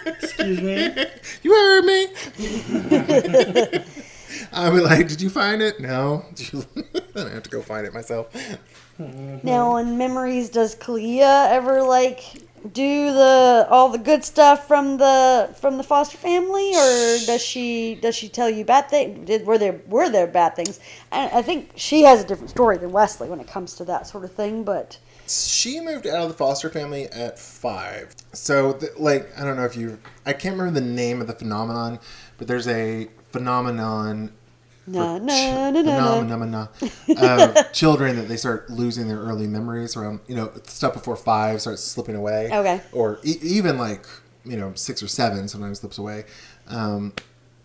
[0.22, 1.06] Excuse me.
[1.44, 2.08] You heard me.
[4.54, 5.80] I'll be like, did you find it?
[5.80, 6.26] No.
[7.14, 8.34] Then I have to go find it myself.
[9.44, 12.24] Now, in memories, does Kalia ever like
[12.74, 17.96] do the all the good stuff from the from the foster family, or does she
[17.96, 19.26] does she tell you bad things?
[19.28, 20.80] Did were there were there bad things?
[21.12, 24.08] I, I think she has a different story than Wesley when it comes to that
[24.08, 24.64] sort of thing.
[24.64, 28.16] But She moved out of the foster family at five.
[28.34, 31.34] So, th- like, I don't know if you, I can't remember the name of the
[31.34, 32.00] phenomenon,
[32.38, 34.34] but there's a phenomenon.
[34.88, 36.20] Na na ch- na na na.
[36.22, 36.70] phenomena
[37.18, 41.62] of children that they start losing their early memories around, you know, stuff before five
[41.62, 42.50] starts slipping away.
[42.52, 42.82] Okay.
[42.92, 44.06] Or e- even like,
[44.44, 46.26] you know, six or seven sometimes slips away.
[46.68, 47.14] Um,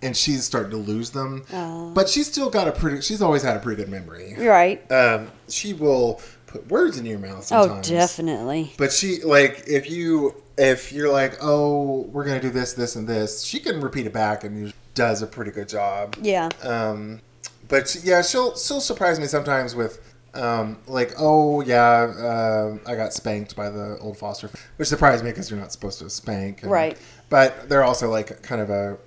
[0.02, 1.44] and she's starting to lose them.
[1.52, 1.90] Oh.
[1.94, 4.34] But she's still got a pretty, she's always had a pretty good memory.
[4.38, 4.90] Right.
[4.92, 8.72] Um, she will put words in your mouth Oh, definitely.
[8.78, 13.06] But she like if you if you're like, oh, we're gonna do this, this, and
[13.08, 16.16] this, she can repeat it back and does a pretty good job.
[16.20, 16.48] Yeah.
[16.64, 17.20] Um,
[17.68, 20.00] but she- yeah, she'll she'll surprise me sometimes with
[20.34, 21.82] um, like, oh yeah,
[22.18, 26.00] uh, I got spanked by the old foster, which surprised me because you're not supposed
[26.00, 26.62] to spank.
[26.62, 26.98] and- Right.
[27.30, 28.98] But they're also like kind of a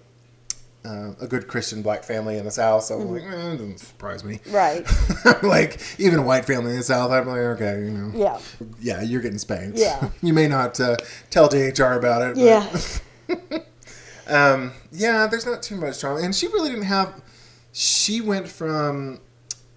[0.86, 3.80] uh, a good Christian black family in the South, so I'm like, eh, it doesn't
[3.80, 4.39] surprise me.
[4.49, 4.88] Right.
[5.43, 8.39] like even a white family in the South, I'm like, okay, you know, Yeah.
[8.80, 9.78] yeah, you're getting spanked.
[9.78, 10.10] Yeah.
[10.21, 10.95] you may not uh,
[11.30, 12.36] tell DHR about it.
[12.36, 13.60] but- Yeah.
[14.30, 17.22] um, yeah, there's not too much trauma, and she really didn't have.
[17.72, 19.20] She went from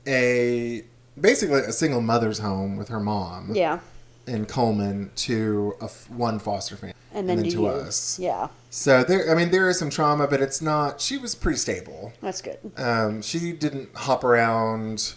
[0.06, 0.82] a
[1.20, 3.80] basically a single mother's home with her mom Yeah.
[4.26, 7.66] in Coleman to a f- one foster family, And then, to, to you.
[7.66, 8.18] us.
[8.18, 8.48] Yeah.
[8.70, 11.00] So there, I mean, there is some trauma, but it's not.
[11.00, 12.12] She was pretty stable.
[12.22, 12.58] That's good.
[12.78, 15.12] Um, she didn't hop around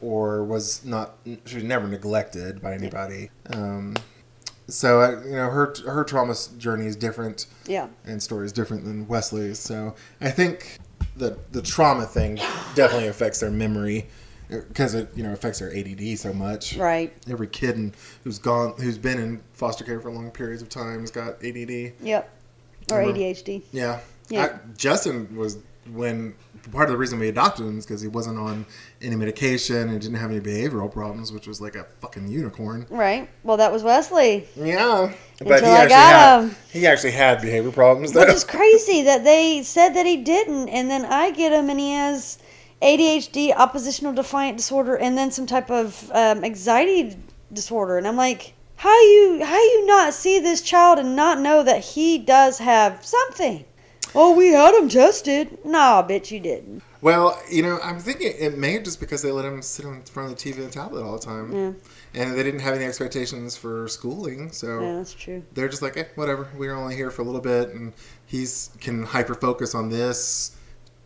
[0.00, 1.16] or was not.
[1.44, 3.30] She was never neglected by anybody.
[3.52, 3.96] Um,
[4.72, 7.88] so I, you know, her her trauma journey is different Yeah.
[8.04, 9.58] and story is different than Wesley's.
[9.58, 10.78] So I think
[11.16, 12.36] the the trauma thing
[12.74, 14.08] definitely affects their memory
[14.52, 16.76] uh, because it you know affects their ADD so much.
[16.76, 17.12] Right.
[17.30, 17.92] Every kid in,
[18.24, 21.92] who's gone who's been in foster care for long periods of time has got ADD.
[22.02, 22.30] Yep.
[22.90, 23.62] Or Remember- ADHD.
[23.72, 24.00] Yeah.
[24.28, 24.58] Yeah.
[24.62, 25.58] I, Justin was
[25.92, 26.34] when
[26.72, 28.66] part of the reason we adopted him is because he wasn't on
[29.00, 32.86] any medication and didn't have any behavioral problems, which was like a fucking unicorn.
[32.90, 33.28] Right.
[33.42, 34.46] Well, that was Wesley.
[34.56, 36.56] Yeah, but Until he I actually got had him.
[36.72, 38.12] he actually had behavior problems.
[38.12, 38.20] Though.
[38.20, 41.80] Which is crazy that they said that he didn't, and then I get him and
[41.80, 42.38] he has
[42.82, 47.16] ADHD, oppositional defiant disorder, and then some type of um, anxiety
[47.52, 47.98] disorder.
[47.98, 51.84] And I'm like, how you how you not see this child and not know that
[51.84, 53.64] he does have something?
[54.14, 55.64] Oh, we had him tested.
[55.64, 56.82] Nah, bitch, you didn't.
[57.00, 60.30] Well, you know, I'm thinking it may just because they let him sit in front
[60.32, 61.72] of the TV and tablet all the time, Yeah.
[62.22, 64.80] and they didn't have any expectations for schooling, so.
[64.80, 65.42] Yeah, that's true.
[65.54, 66.48] they're just like, eh, whatever.
[66.56, 67.92] We're only here for a little bit, and
[68.26, 70.56] he's can hyper focus on this.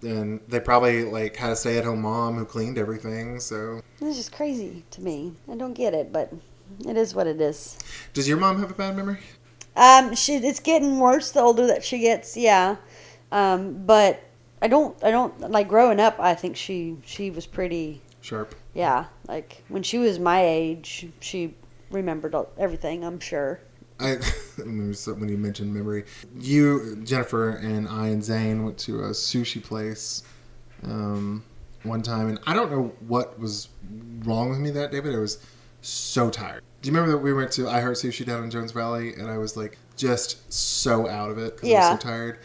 [0.02, 3.40] And they probably like had a stay at home mom who cleaned everything.
[3.40, 5.34] So, It's just crazy to me.
[5.50, 6.30] I don't get it, but
[6.86, 7.78] it is what it is.
[8.12, 9.18] does your mom have a bad memory?
[9.76, 12.36] Um, she it's getting worse the older that she gets.
[12.36, 12.76] Yeah,
[13.34, 14.22] um, but
[14.62, 16.18] I don't I don't like growing up.
[16.20, 18.00] I think she she was pretty.
[18.20, 18.54] Sharp.
[18.72, 21.54] Yeah, like when she was my age, she
[21.90, 23.04] remembered everything.
[23.04, 23.60] I'm sure.
[24.00, 24.18] I
[24.56, 26.04] remember when you mentioned memory,
[26.38, 30.22] you Jennifer and I and Zane went to a sushi place
[30.84, 31.44] um,
[31.82, 33.68] one time, and I don't know what was
[34.20, 35.44] wrong with me that day, but I was
[35.82, 36.62] so tired.
[36.82, 39.28] Do you remember that we went to I Heart Sushi down in Jones Valley, and
[39.30, 42.38] I was like just so out of it because I was so tired,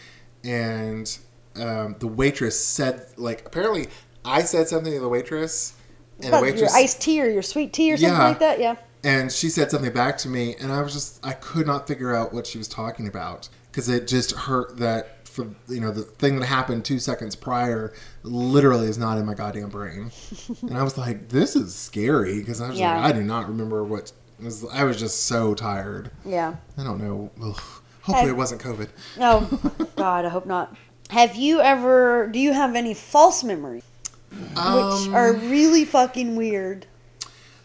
[0.43, 1.17] and
[1.55, 3.87] um, the waitress said like apparently
[4.25, 5.73] I said something to the waitress,
[6.21, 8.27] and the waitress your iced tea or your sweet tea or something Yeah.
[8.27, 8.59] like that.
[8.59, 8.75] Yeah.
[9.03, 12.13] and she said something back to me and i was just i could not figure
[12.13, 16.01] out what she was talking about because it just hurt that for you know the
[16.01, 20.11] thing that happened two seconds prior literally is not in my goddamn brain
[20.63, 22.95] and i was like this is scary because i was Yeah.
[22.97, 24.11] like i do not remember what
[24.43, 26.55] was i was just so tired Yeah.
[26.77, 27.61] i don't know Ugh.
[28.01, 28.29] Hopefully Hey.
[28.29, 29.47] it wasn't covid No,
[29.95, 30.75] God, I hope not.
[31.09, 32.27] Have you ever?
[32.27, 33.83] Do you have any false memories,
[34.31, 36.85] which um, are really fucking weird?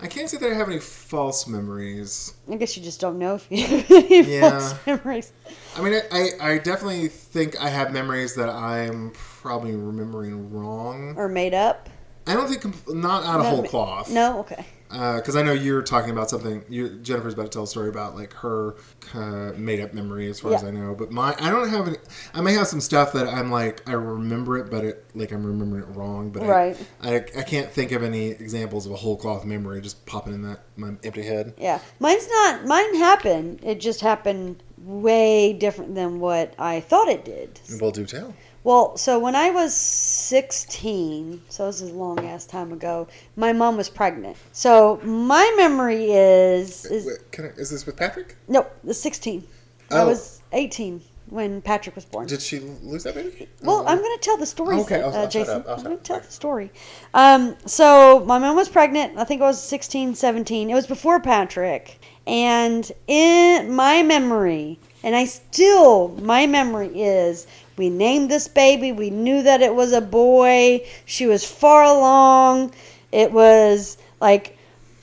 [0.01, 3.37] i can't say that i have any false memories I guess you just don't know
[3.37, 4.51] if you have any Yeah.
[4.51, 5.33] false memories.
[5.77, 11.15] I mean, I, I definitely think I have memories that I'm probably remembering wrong.
[11.17, 11.89] or made up.
[12.27, 14.11] I don't think not out of whole cloth.
[14.11, 14.67] No, okay.
[15.17, 16.65] Because I know you're talking about something.
[16.69, 18.77] You Jennifer's about to tell a story about like her
[19.15, 20.95] uh, made up memory, as far as I know.
[20.95, 21.97] But my, I don't have any.
[22.33, 25.45] I may have some stuff that I'm like I remember it, but it like I'm
[25.45, 26.31] remembering it wrong.
[26.31, 26.77] But I- Right.
[27.03, 30.43] I, I, can't think of any examples of a whole cloth memory just popping in
[30.43, 31.55] that my empty head.
[31.59, 32.65] Yeah, mine's not.
[32.65, 33.61] Mine happened.
[33.63, 37.61] It just happened way different than what I thought it did.
[37.81, 38.35] Well, do tell.
[38.63, 39.75] Well, so when I was
[40.29, 43.07] 16, so this is a long ass time ago,
[43.37, 44.37] my mom was pregnant.
[44.53, 48.37] So my memory is is Wait, can I, is this with Patrick?
[48.49, 49.45] no, the 16.
[49.91, 50.07] I Oh.
[50.09, 52.27] was 18 when Patrick was born.
[52.27, 53.49] Did she lose that baby?
[53.63, 55.57] Well, I'm going to tell the story, Okay, I'll- uh, I'll Jason.
[55.61, 56.71] up, I'll I'm going to tell the story.
[57.13, 59.17] Um, so my mom was pregnant.
[59.19, 60.71] I think I was 16, 17.
[60.71, 61.99] It was before Patrick.
[62.27, 68.93] And in my memory, and I still, my memory is we named this baby.
[68.93, 70.87] We knew that it was a boy.
[71.05, 72.73] She was far along.
[73.13, 74.57] It was like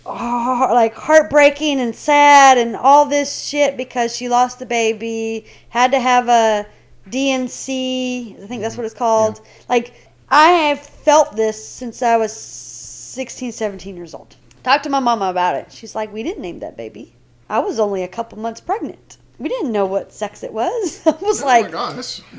[0.05, 5.91] oh, like heartbreaking and sad and all this shit because she lost the baby, had
[5.91, 6.65] to have a
[7.09, 8.99] D&C, I think that's what it's mm-hmm.
[8.99, 9.41] called.
[9.67, 9.93] Like
[10.29, 14.35] I have felt this since I was 16, 17 years old.
[14.63, 15.71] Talked to my mama about it.
[15.71, 17.13] She's like, "We didn't name that baby.
[17.49, 19.17] I was only a couple months pregnant.
[19.41, 21.71] We didn't know what sex it was." I was Oh like,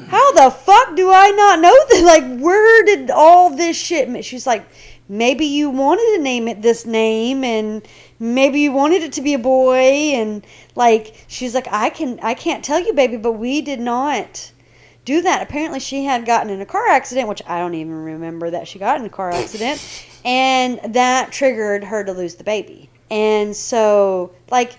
[0.09, 2.05] how the fuck do I not know that?
[2.05, 4.25] Like, where did all this shit?
[4.25, 4.65] She's like,
[5.09, 7.83] maybe you wanted to name it this name, and
[8.19, 9.77] maybe you wanted it to be a boy,
[10.15, 14.53] and like, she's like, I can, I can't tell you, baby, but we did not
[15.05, 15.43] do that.
[15.43, 18.79] Apparently, she had gotten in a car accident, which I don't even remember that she
[18.79, 22.89] got in a car accident, and that triggered her to lose the baby.
[23.11, 24.73] And so, like,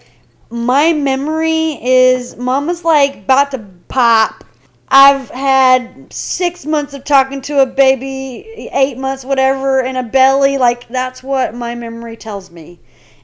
[0.54, 4.44] my memory is mama's like about to pop.
[4.88, 10.60] I've had six months of talking to a baby, eight months, whatever, in a belly.
[10.60, 12.80] Like, that's what my memory tells me.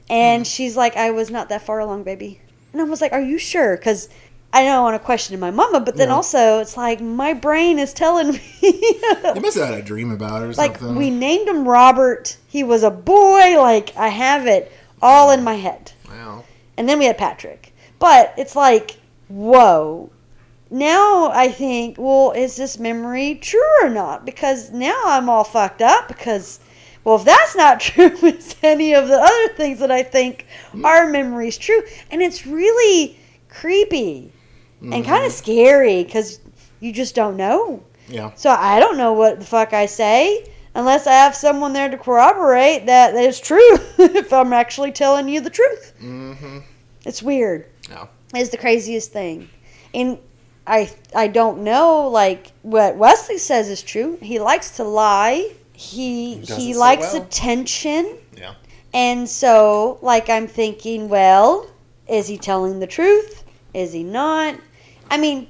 [0.08, 0.44] And hmm.
[0.44, 2.40] she's like, I was not that far along, baby.
[2.72, 3.76] And I was like, Are you sure?
[3.76, 4.08] Because
[4.52, 6.16] I don't want to question my mama, but then Yeah.
[6.16, 8.40] also it's like my brain is telling me.
[8.62, 10.96] You must have had a dream about it or like something.
[10.96, 12.36] we named him Robert.
[12.48, 13.60] He was a boy.
[13.60, 15.92] Like I have it all in my head.
[16.08, 16.44] wow.
[16.80, 17.74] And then we had Patrick.
[17.98, 18.96] But it's like,
[19.28, 20.10] whoa.
[20.70, 24.24] Now I think, well, is this memory true or not?
[24.24, 26.58] Because now I'm all fucked up because,
[27.04, 30.46] well, if that's not true, is any of the other things that I think
[30.82, 31.82] are memories true?
[32.10, 33.18] And it's really
[33.50, 34.32] creepy
[34.80, 36.40] and kind of scary because
[36.80, 37.84] you just don't know.
[38.08, 38.32] Yeah.
[38.36, 41.98] So I don't know what the fuck I say unless I have someone there to
[41.98, 45.92] corroborate that it's true if I'm actually telling you the truth.
[46.00, 46.60] Mm-hmm.
[47.04, 47.66] It's weird.
[47.88, 48.06] Yeah.
[48.34, 49.48] It's the craziest thing.
[49.94, 50.18] And
[50.66, 54.18] I I don't know like what Wesley says is true.
[54.22, 55.52] He likes to lie.
[55.72, 57.22] He He he likes well.
[57.22, 58.16] attention.
[58.36, 58.54] Yeah.
[58.92, 61.66] And so like I'm thinking, well,
[62.08, 63.44] is he telling the truth?
[63.74, 64.56] Is he not?
[65.10, 65.48] I mean,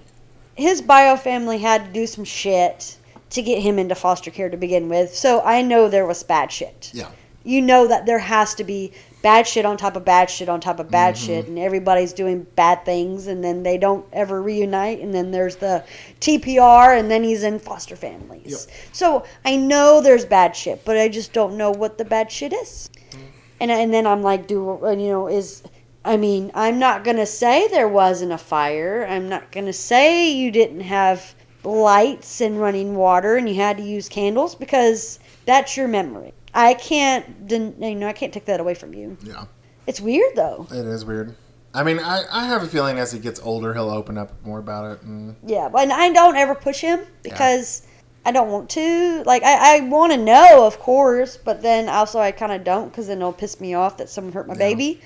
[0.54, 2.96] his bio family had to do some shit
[3.30, 5.14] to get him into foster care to begin with.
[5.14, 7.08] So I know there was bad shit Yeah.
[7.44, 10.60] you know that there has to be bad shit on top of bad shit on
[10.60, 11.26] top of bad Mm-hmm.
[11.26, 15.56] shit and everybody's doing bad things and then they don't ever reunite and then there's
[15.56, 15.84] the
[16.20, 18.68] TPR and then he's in foster families.
[18.92, 22.52] So I know there's bad shit, but I just don't know what the bad shit
[22.52, 22.90] is.
[23.10, 23.18] Mm.
[23.60, 25.62] And and then I'm like do uh, you know is
[26.04, 29.06] I mean, I'm not going to say there wasn't a fire.
[29.06, 33.76] I'm not going to say you didn't have lights and running water and you had
[33.76, 36.32] to use candles because that's your memory.
[36.54, 39.16] I can't, den- you know, I can't take that away from you.
[39.22, 39.44] Yeah.
[39.86, 40.66] It's weird though.
[40.70, 41.34] It is weird.
[41.72, 44.58] I mean, I, I have a feeling as he gets older, he'll open up more
[44.58, 45.02] about it.
[45.02, 47.86] And Yeah, but and I don't ever push him because
[48.24, 49.22] I don't want to.
[49.24, 52.88] Like I, I want to know, of course, but then also I kind of don't
[52.90, 55.00] because then it'll piss me off that someone hurt my baby.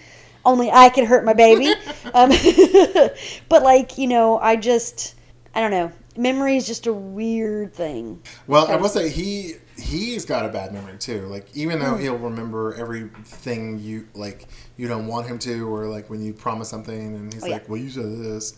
[0.46, 1.68] Only I can hurt my baby.
[2.14, 2.30] um,
[3.48, 5.14] but like you know, I just
[5.54, 5.92] I don't know.
[6.16, 8.22] Memory is just a weird thing.
[8.46, 11.22] well, I will say he he's got a bad memory too.
[11.26, 11.84] Like even Hmm.
[11.84, 16.32] though he'll remember everything you like, you don't want him to, or like when you
[16.32, 17.52] promise something, and he's Oh, yeah.
[17.54, 18.54] like, "Well, you said this."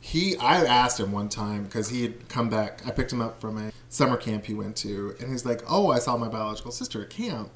[0.00, 2.82] He, I asked him one time because he had come back.
[2.86, 5.90] I picked him up from a summer camp he went to, and he's like, "Oh,
[5.90, 7.50] I saw my biological sister at camp."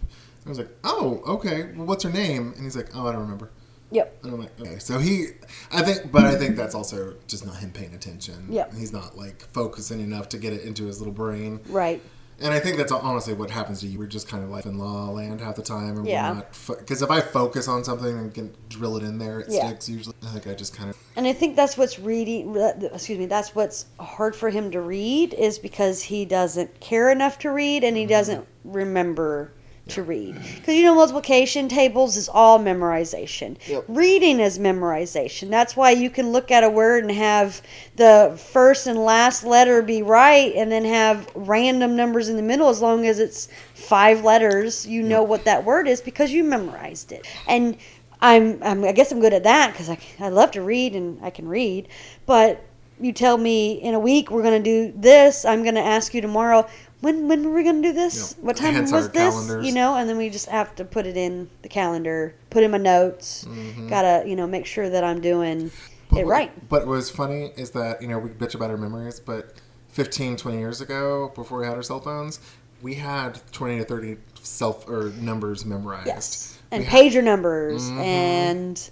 [0.44, 1.70] I was like, "Oh, okay.
[1.76, 3.50] Well, what's her name?" And he's like, "Oh, I don't remember."
[3.92, 4.20] Yep.
[4.24, 4.78] And I'm like, okay.
[4.78, 5.26] So he,
[5.70, 8.46] I think, but I think that's also just not him paying attention.
[8.48, 8.64] Yeah.
[8.74, 11.60] He's not like focusing enough to get it into his little brain.
[11.68, 12.00] Right.
[12.42, 13.98] And I think that's honestly what happens to you.
[13.98, 16.42] We're just kind of like in la La land half the time, and Yeah.
[16.66, 19.68] Because if I focus on something and can drill it in there, it Yeah.
[19.68, 20.16] sticks usually.
[20.22, 20.96] I think I just kind of.
[21.16, 22.56] And I think that's what's reading.
[22.56, 23.26] Excuse me.
[23.26, 27.84] That's what's hard for him to read is because he doesn't care enough to read
[27.84, 28.10] and he mm-hmm.
[28.10, 29.52] doesn't remember
[29.88, 30.34] to read.
[30.34, 33.56] Because you know, multiplication tables is all memorization.
[33.66, 33.84] Yep.
[33.88, 35.50] Reading is memorization.
[35.50, 37.60] That's why you can look at a word and have
[37.96, 42.68] the first and last letter be right, and then have random numbers in the middle
[42.68, 44.86] as long as it's five letters.
[44.86, 47.26] You know what that word is because you memorized it.
[47.48, 47.76] And
[48.20, 51.22] I'm, I'm I guess I'm good at that because I, I love to read and
[51.24, 51.88] I can read.
[52.24, 52.64] But
[53.00, 56.14] you tell me in a week we're going to do this, I'm going to ask
[56.14, 56.68] you tomorrow.
[57.02, 58.34] When, when were we going to do this?
[58.36, 58.44] Yep.
[58.44, 59.34] What time Hence was this?
[59.34, 59.66] calendars.
[59.66, 62.70] You know, and then we just have to put it in the calendar, put in
[62.70, 63.44] my notes.
[63.44, 63.88] Mm-hmm.
[63.88, 65.72] Gotta, you know, make sure that I'm doing it
[66.10, 66.68] But- right.
[66.68, 70.58] But what's funny is that, you know, we bitch about our memories, but 15, 20
[70.58, 72.40] years ago, before we had our cell phones,
[72.82, 76.06] we had 20 to 30 self or numbers memorized.
[76.06, 76.58] Yes.
[76.70, 78.90] And We had- pager numbers and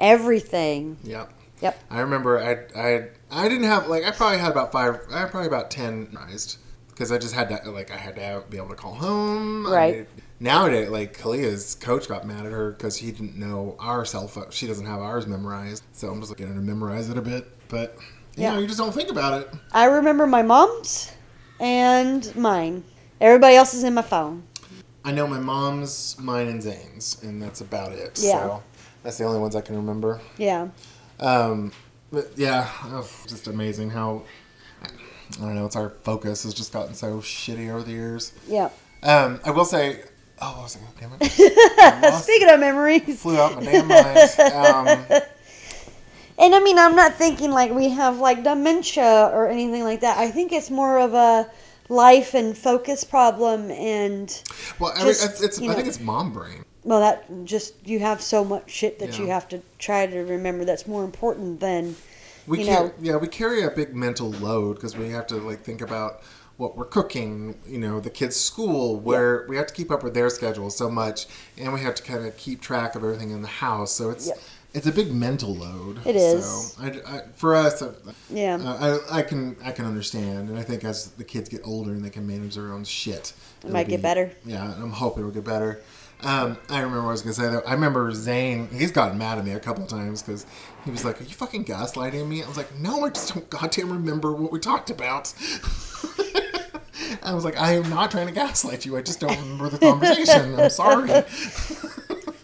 [0.00, 0.96] everything.
[1.04, 1.32] Yep.
[1.60, 1.78] Yep.
[1.90, 5.30] I remember I I I didn't have like I probably had about five I had
[5.30, 6.58] probably about ten memorized
[6.92, 9.66] because I just had to like I had to be able to call home.
[9.66, 9.92] Right.
[9.92, 10.06] needed-
[10.40, 14.46] nowadays, like Kalia's coach got mad at her because he didn't know our cell phone.
[14.50, 17.48] She doesn't have ours memorized, so I'm just at her to memorize it a bit.
[17.68, 17.96] But
[18.36, 18.54] you Yeah.
[18.54, 19.50] know, you just don't think about it.
[19.72, 21.12] I remember my mom's
[21.60, 22.84] and mine.
[23.20, 24.42] Everybody else is in my phone.
[25.04, 28.18] I know my mom's, mine, and Zane's, and that's about it.
[28.22, 28.32] Yeah.
[28.38, 28.62] So
[29.02, 30.20] that's the only ones I can remember.
[30.38, 30.68] Yeah.
[31.20, 31.72] Um,
[32.12, 34.22] but yeah, oh, just amazing how
[35.40, 35.66] I don't know.
[35.66, 38.32] It's our focus has just gotten so shitty over the years.
[38.48, 38.70] Yeah.
[39.02, 40.02] Um, I will say,
[40.40, 40.78] oh, what was?
[41.00, 42.02] Damn it!
[42.02, 43.20] Lost- Speaking of memories.
[43.20, 45.10] flew out my damn mind.
[45.10, 45.20] Um,
[46.38, 50.18] And I mean, I'm not thinking like we have like dementia or anything like that.
[50.18, 51.48] I think it's more of a
[51.88, 53.70] life and focus problem.
[53.70, 54.42] And
[54.80, 55.74] well, I, mean, it's, it's I know.
[55.74, 56.64] think it's mom brain.
[56.84, 60.64] well, that just you have so much shit that you have to try to remember
[60.64, 61.96] that's more important than
[62.46, 62.92] We you know.
[63.00, 66.22] Yeah, we carry a big mental load because we have to like think about
[66.56, 67.58] what we're cooking.
[67.66, 70.90] You know, the kids' school, where we have to keep up with their schedule so
[70.90, 71.26] much,
[71.58, 73.92] and we have to kind of keep track of everything in the house.
[73.92, 74.38] So it's Yep.
[74.74, 76.00] it's a big mental load.
[76.06, 76.44] It is.
[76.74, 77.94] So I, I, for us, uh,
[78.30, 78.56] Yeah.
[78.56, 81.92] uh, I, I can I can understand, and I think as the kids get older
[81.92, 84.32] and they can manage their own shit, It might it'll get better.
[84.44, 85.80] Yeah, I'm hoping it'll get better.
[86.24, 87.62] Um, I remember what I was gonna say though.
[87.66, 88.68] I remember Zane.
[88.68, 90.46] He's gotten mad at me a couple of times because
[90.84, 93.48] he was like, "Are you fucking gaslighting me?" I was like, "No, I just don't
[93.50, 95.34] goddamn remember what we talked about."
[97.24, 98.96] I was like, "I am not trying to gaslight you.
[98.96, 100.58] I just don't remember the conversation.
[100.58, 101.10] I'm sorry."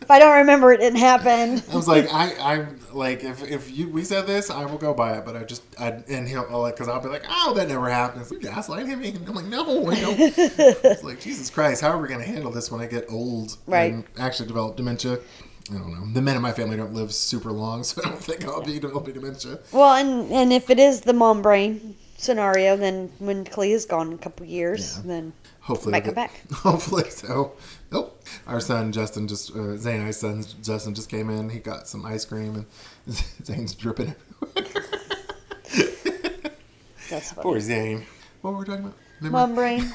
[0.08, 1.62] if I don't remember, it didn't happen.
[1.70, 4.94] I was like, I, I like if, if you we said this, I will go
[4.94, 5.26] by it.
[5.26, 8.24] But I just I and he'll like because I'll be like, oh, that never happened.
[8.30, 9.14] You gaslighting me?
[9.26, 10.18] I'm like, no, I don't.
[10.18, 13.92] it's like Jesus Christ, how are we gonna handle this when I get old Right.
[13.92, 15.18] and actually develop dementia?
[15.70, 16.10] I don't know.
[16.14, 18.78] The men in my family don't live super long, so I don't think I'll be
[18.78, 19.58] developing dementia.
[19.72, 24.06] Well, and and if it is the mom brain scenario, then when Clea is gone
[24.06, 25.02] in a couple years, Yeah.
[25.04, 26.50] then Hopefully, Might come get- back.
[26.52, 27.52] Hopefully so.
[27.90, 28.22] Nope.
[28.46, 31.48] Our son Justin just uh, Zane, our son Justin just came in.
[31.48, 32.66] He got some ice cream
[33.06, 34.14] and Zane's dripping.
[34.56, 34.84] everywhere.
[37.10, 37.42] that's funny.
[37.42, 38.04] Poor Zane.
[38.42, 38.94] What were we talking about?
[39.20, 39.32] Memory?
[39.32, 39.92] Mom brain.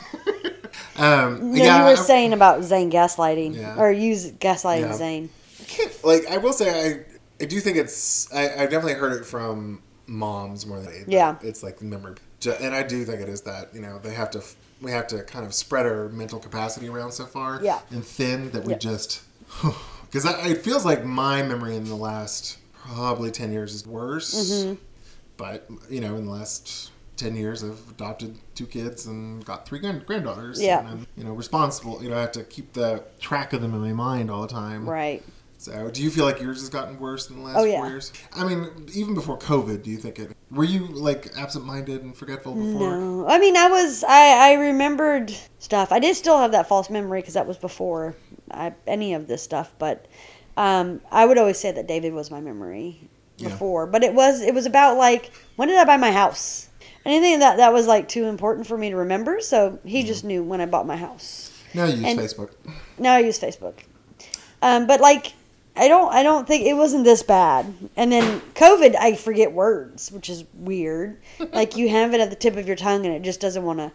[0.97, 3.77] Um, No, yeah, you were I- saying about Zane gaslighting Yeah.
[3.77, 4.93] or use gaslighting Yeah.
[4.93, 5.29] Zane.
[5.61, 7.05] I can't- like I will say I
[7.41, 11.11] I do think it's I, I've definitely heard it from moms more than anything.
[11.11, 11.35] Yeah.
[11.41, 12.15] it's like the memory,
[12.59, 14.43] and I do think it is that you know they have to
[14.83, 17.79] we have to kind of spread our mental capacity around so far Yeah.
[17.89, 18.79] and thin that we Yeah.
[18.79, 19.21] just
[20.03, 24.73] because it feels like my memory in the last probably ten years is worse, Mm-hmm.
[25.37, 26.91] but you know in the last.
[27.15, 30.59] 10 years I've adopted two kids and got three grand- granddaughters.
[30.59, 30.79] Yeah.
[30.79, 32.01] And I'm, you know, responsible.
[32.03, 34.47] You know, I have to keep the track of them in my mind all the
[34.47, 34.89] time.
[34.89, 35.23] Right.
[35.63, 37.77] So, do you feel like yours has gotten worse in the last Oh, yeah.
[37.77, 38.11] four years?
[38.35, 40.35] I mean, even before COVID, do you think it?
[40.51, 42.97] Were you like absent-minded and forgetful before?
[42.97, 45.93] No, I mean I was I I remembered stuff.
[45.93, 48.13] I did still have that false memory because that was before
[48.51, 49.73] I, any of this stuff.
[49.79, 50.05] But
[50.57, 52.99] um, I would always say that David was my memory
[53.37, 53.47] Yeah.
[53.47, 53.87] before.
[53.87, 56.67] But it was it was about like when did I buy my house?
[57.05, 59.39] Anything that that was like too important for me to remember.
[59.39, 61.51] So he just knew when I bought my house.
[61.73, 62.51] Now you use And- Facebook.
[62.99, 63.75] Now I use Facebook.
[64.61, 65.33] Um, but like
[65.75, 67.73] I don't I don't think it wasn't this bad.
[67.95, 71.19] And then COVID I forget words, which is weird.
[71.53, 73.79] like you have it at the tip of your tongue and it just doesn't want
[73.79, 73.91] to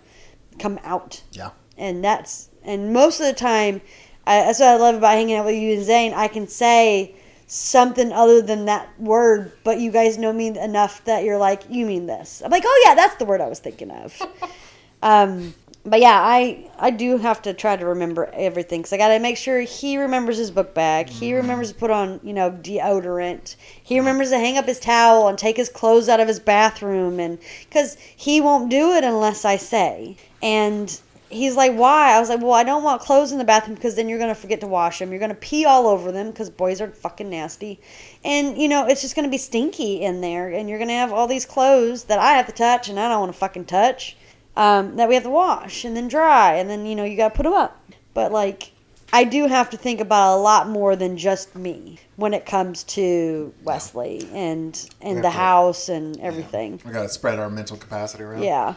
[0.59, 1.23] come out.
[1.33, 1.51] Yeah.
[1.77, 3.81] And that's and most of the time
[4.27, 6.13] I, that's what I love about hanging out with you and Zane.
[6.13, 7.15] I can say
[7.47, 11.87] something other than that word, but you guys know me enough that you're like, you
[11.87, 12.43] mean this.
[12.45, 14.21] I'm like, oh yeah, that's the word I was thinking of.
[15.03, 15.55] um,
[15.89, 19.19] but yeah, I I do have to try to remember everything because I got to
[19.19, 21.09] make sure he remembers his book bag.
[21.09, 21.37] He mm-hmm.
[21.39, 23.57] remembers to put on you know deodorant.
[23.83, 27.19] He remembers to hang up his towel and take his clothes out of his bathroom,
[27.19, 30.17] and because he won't do it unless I say.
[30.43, 32.15] And he's like, why?
[32.15, 34.35] I was like, well, I don't want clothes in the bathroom because then you're gonna
[34.35, 35.11] forget to wash them.
[35.11, 37.81] You're gonna pee all over them because boys are fucking nasty,
[38.25, 41.27] and you know it's just gonna be stinky in there, and you're gonna have all
[41.27, 44.17] these clothes that I have to touch and I don't want to fucking touch,
[44.59, 47.35] um, that we have to wash and then dry, and then you know you gotta
[47.35, 47.81] put them up.
[48.13, 48.73] But like,
[49.13, 52.83] I do have to think about a lot more than just me when it comes
[52.85, 56.81] to Wesley and and the to- house and everything.
[56.85, 58.43] We gotta spread our mental capacity around.
[58.43, 58.75] Yeah.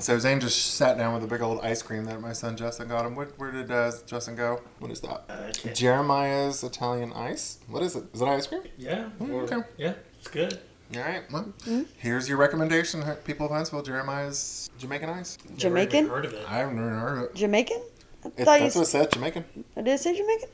[0.00, 2.86] So Zane just sat down with a big old ice cream that my son Justin
[2.86, 3.16] got him.
[3.16, 4.62] Where, where did uh, Justin go?
[4.78, 5.24] What is that?
[5.28, 5.72] Uh, okay.
[5.72, 7.58] Jeremiah's Italian ice.
[7.68, 8.04] What is it?
[8.14, 8.62] Is it ice cream?
[8.78, 9.08] Yeah.
[9.20, 9.68] Mm, or- okay.
[9.76, 9.94] Yeah.
[10.20, 10.60] It's good.
[10.96, 11.22] All right.
[11.30, 11.82] Well, Hmm?
[11.98, 13.82] here's your recommendation, people of Huntsville.
[13.82, 15.36] Jeremiah's Jamaican ice.
[15.42, 16.08] Never even Jamaican?
[16.08, 16.46] Heard of it?
[16.50, 17.34] I've never heard of it.
[17.34, 17.82] Jamaican?
[18.24, 19.12] I it thought that's you what it said.
[19.12, 19.44] Jamaican.
[19.76, 20.48] I did it say Jamaican?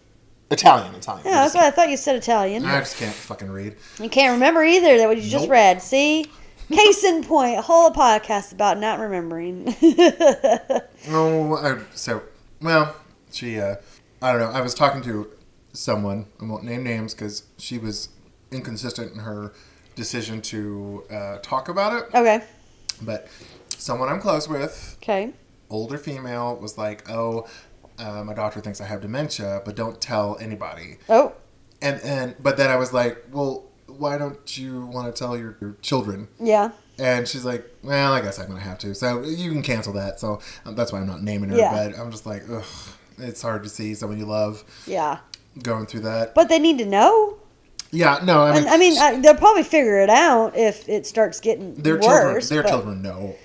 [0.50, 0.94] Italian.
[0.94, 1.24] Italian.
[1.26, 2.64] Yeah, that's what I thought you said Italian.
[2.66, 3.76] I just can't fucking read.
[4.00, 5.50] You can't remember either that what you just Nope.
[5.52, 5.82] read.
[5.82, 6.26] See?
[6.70, 9.74] Case in point, a whole podcast about not remembering.
[11.10, 12.22] Oh, I, so
[12.62, 12.96] well,
[13.30, 13.60] she.
[13.60, 13.76] Uh,
[14.22, 14.48] I don't know.
[14.58, 15.30] I was talking to
[15.74, 16.24] someone.
[16.40, 18.08] I won't name names because she was
[18.50, 19.52] inconsistent in her
[19.94, 22.04] decision to uh, talk about it.
[22.14, 22.42] okay.
[23.02, 23.28] But
[23.76, 25.32] someone I'm close with, Okay.
[25.70, 27.46] older female, was like, "Oh,
[27.98, 31.32] uh, my doctor thinks I have dementia, but don't tell anybody." Oh,
[31.82, 35.56] And and but then I was like, "Well, why don't you want to tell your,
[35.60, 36.70] your children?" yeah.
[36.96, 40.20] And she's like, "Well, I guess I'm gonna have to." So you can cancel that.
[40.20, 41.56] So um, that's why I'm not naming her.
[41.56, 41.72] Yeah.
[41.88, 42.62] But I'm just like, ugh,
[43.18, 45.18] it's hard to see someone you love Yeah.
[45.60, 46.34] going through that.
[46.36, 47.38] But they need to know.
[47.94, 51.06] Yeah, no, I mean, And I mean, I, they'll probably figure it out if it
[51.06, 52.04] starts getting their worse.
[52.04, 53.36] children, their children know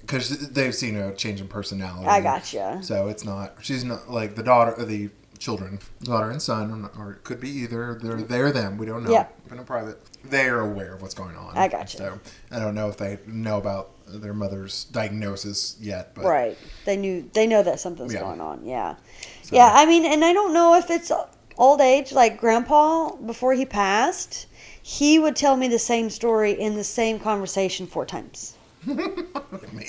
[0.00, 2.06] because they've seen a change in personality.
[2.08, 2.80] I gotcha.
[2.82, 3.54] So it's not.
[3.62, 7.98] She's not like the daughter the children, daughter and son, or it could be either.
[8.02, 8.76] They're they're them.
[8.78, 9.10] We don't know.
[9.10, 9.26] Yeah.
[9.48, 9.98] Been in private.
[10.24, 11.56] They are aware of what's going on.
[11.56, 11.96] I gotcha.
[11.96, 16.58] So I don't know if they know about their mother's diagnosis yet, but Right.
[16.84, 17.28] They knew.
[17.32, 18.20] They know that something's Yeah.
[18.20, 18.64] going on.
[18.66, 18.96] Yeah.
[19.42, 19.70] So- Yeah.
[19.74, 21.10] I mean, and I don't know if it's
[21.56, 22.12] old age.
[22.12, 24.46] Like Grandpa, before he passed,
[24.82, 28.56] he would tell me the same story in the same conversation four times.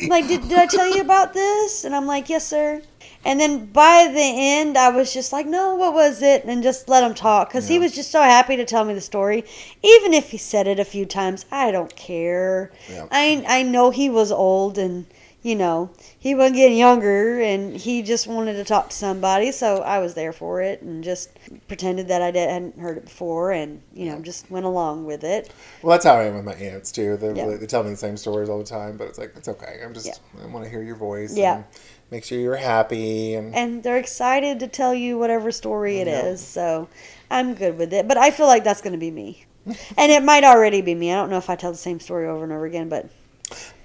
[0.08, 1.84] Like, did, did I tell you about this?
[1.86, 2.82] And I'm like, yes, sir.
[3.26, 6.44] And then by the end, I was just like, no, what was it?
[6.46, 9.02] And just let him talk because he was just so happy to tell me the
[9.02, 9.46] story.
[9.82, 12.72] Even if he said it a few times, I don't care.
[12.90, 13.08] Yeah.
[13.12, 15.06] I, I know he was old and,
[15.44, 19.52] you know, he wasn't getting younger and he just wanted to talk to somebody.
[19.52, 21.30] So I was there for it and just
[21.68, 25.24] pretended that I did, hadn't heard it before and, you know, just went along with
[25.26, 25.52] it.
[25.82, 27.18] Well, that's how I am with my aunts too.
[27.18, 27.58] They, Yeah.
[27.58, 29.82] they tell me the same stories all the time, but it's like it's okay.
[29.84, 30.44] I'm just Yeah.
[30.44, 31.36] I want to hear your voice.
[31.36, 31.56] Yeah.
[31.58, 31.66] And
[32.10, 36.40] make sure you're happy and and they're excited to tell you whatever story it is.
[36.40, 36.88] So
[37.30, 38.08] I'm good with it.
[38.08, 39.46] But I feel like that's going to be me.
[39.98, 41.12] and it might already be me.
[41.12, 43.10] I don't know if I tell the same story over and over again, but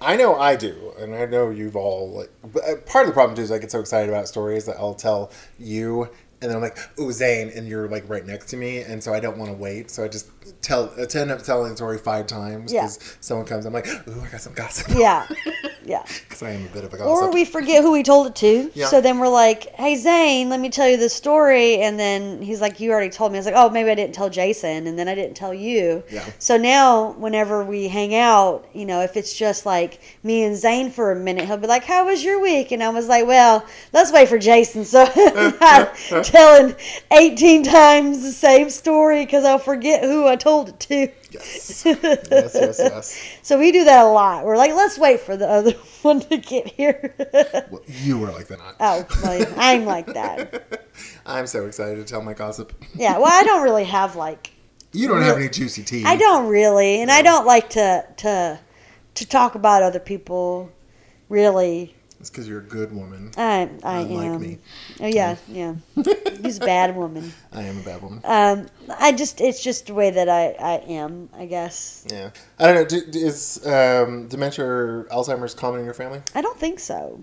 [0.00, 2.30] I know I do, and I know you've all like.
[2.44, 4.94] Uh, part of the problem too is I get so excited about stories that I'll
[4.94, 6.04] tell you,
[6.40, 9.12] and then I'm like, "Ooh, Zane," and you're like right next to me, and so
[9.12, 11.98] I don't want to wait, so I just tell, I end up telling the story
[11.98, 12.82] five times Yeah.
[12.82, 15.26] because someone comes, I'm like, "Ooh, I got some gossip." yeah.
[15.88, 16.04] Yeah.
[16.28, 17.08] because I am a bit of a gossip.
[17.08, 18.70] Or we forget who we told it to.
[18.74, 18.86] Yeah.
[18.86, 21.78] So then we're like, hey, Zane, let me tell you this story.
[21.78, 23.38] And then he's like, you already told me.
[23.38, 24.86] I was like, oh, maybe I didn't tell Jason.
[24.86, 26.02] And then I didn't tell you.
[26.10, 26.24] Yeah.
[26.38, 30.90] So now, whenever we hang out, you know, if it's just like me and Zane
[30.90, 32.70] for a minute, he'll be like, how was your week?
[32.70, 34.84] And I was like, well, let's wait for Jason.
[34.84, 35.94] So I'm not
[36.24, 36.74] telling
[37.10, 40.94] 18 times the same story because I'll forget who I told it to.
[41.30, 43.22] yes, yes, yes, yes.
[43.42, 44.44] So we do that a lot.
[44.44, 45.72] We're like, let's wait for the other
[46.02, 47.14] one to get here.
[47.70, 48.58] Well, you were like that.
[48.80, 50.86] oh, well, I'm like that.
[51.26, 52.72] I'm so excited to tell my gossip.
[52.94, 53.18] Yeah.
[53.18, 54.52] Well, I don't really have like
[54.92, 56.04] You don't have any juicy tea.
[56.06, 58.58] I don't really, and I don't like to to
[59.14, 60.72] to talk about other people.
[61.28, 63.30] Really, It's because you're a good woman.
[63.36, 64.40] I I Unlike am.
[64.40, 64.58] me.
[65.00, 65.74] Oh yeah, yeah.
[66.42, 67.32] He's a bad woman.
[67.52, 68.20] I am a bad woman.
[68.24, 68.66] Um,
[68.98, 71.28] I just it's just the way that I I am.
[71.36, 72.84] I guess Yeah, I don't know.
[72.84, 76.20] Do, do- is um, dementia or Alzheimer's common in your family?
[76.34, 77.20] I don't think so.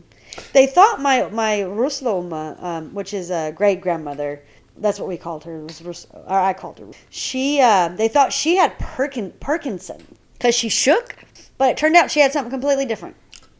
[0.53, 4.43] They thought my my Rusloma, um, which is a great grandmother.
[4.77, 5.59] That's what we called her.
[5.63, 6.87] Was Rus- or I called her.
[7.09, 7.59] She.
[7.61, 11.15] Uh, they thought she had Parkin, Parkinson because she shook,
[11.57, 13.15] but it turned out she had something completely different.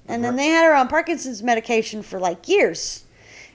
[0.08, 3.06] And then they had her on Parkinson's medication for like years,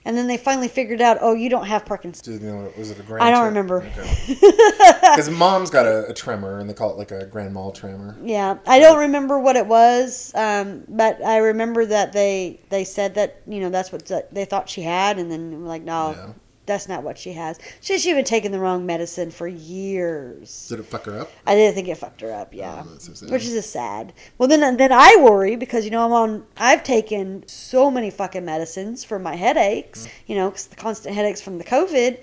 [0.05, 2.23] and then they finally figured out, oh, you don't have Parkinson's.
[2.23, 3.23] Do you know, was it a grand?
[3.23, 3.81] I don't remember.
[4.27, 8.17] Because mom's got a, a tremor, and they call it like a grand mal tremor.
[8.23, 13.15] Yeah, I don't remember what it was, um, but I remember that they they said
[13.15, 16.33] that you know that's what they thought she had, and then like, no, Yeah.
[16.67, 17.59] That's not what she has.
[17.81, 20.69] She she'd been taking the wrong medicine for years.
[20.69, 21.31] Did it fuck her up?
[21.47, 22.55] I didn't think it fucked her up.
[22.55, 24.13] Yeah, Oh, so which is sad.
[24.39, 26.47] Well, then then I worry because you know I'm on.
[26.57, 30.07] I've taken so many fucking medicines for my headaches.
[30.07, 30.11] Mm.
[30.27, 32.19] You know, 'cause the constant headaches from the COVID.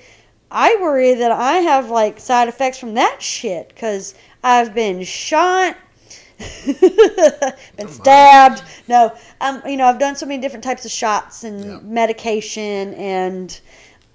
[0.49, 5.75] I worry that I have like side effects from that shit because I've been shot.
[6.65, 8.61] been stabbed.
[8.87, 11.79] No, um, you know, I've done so many different types of shots and Yeah.
[11.81, 13.59] medication and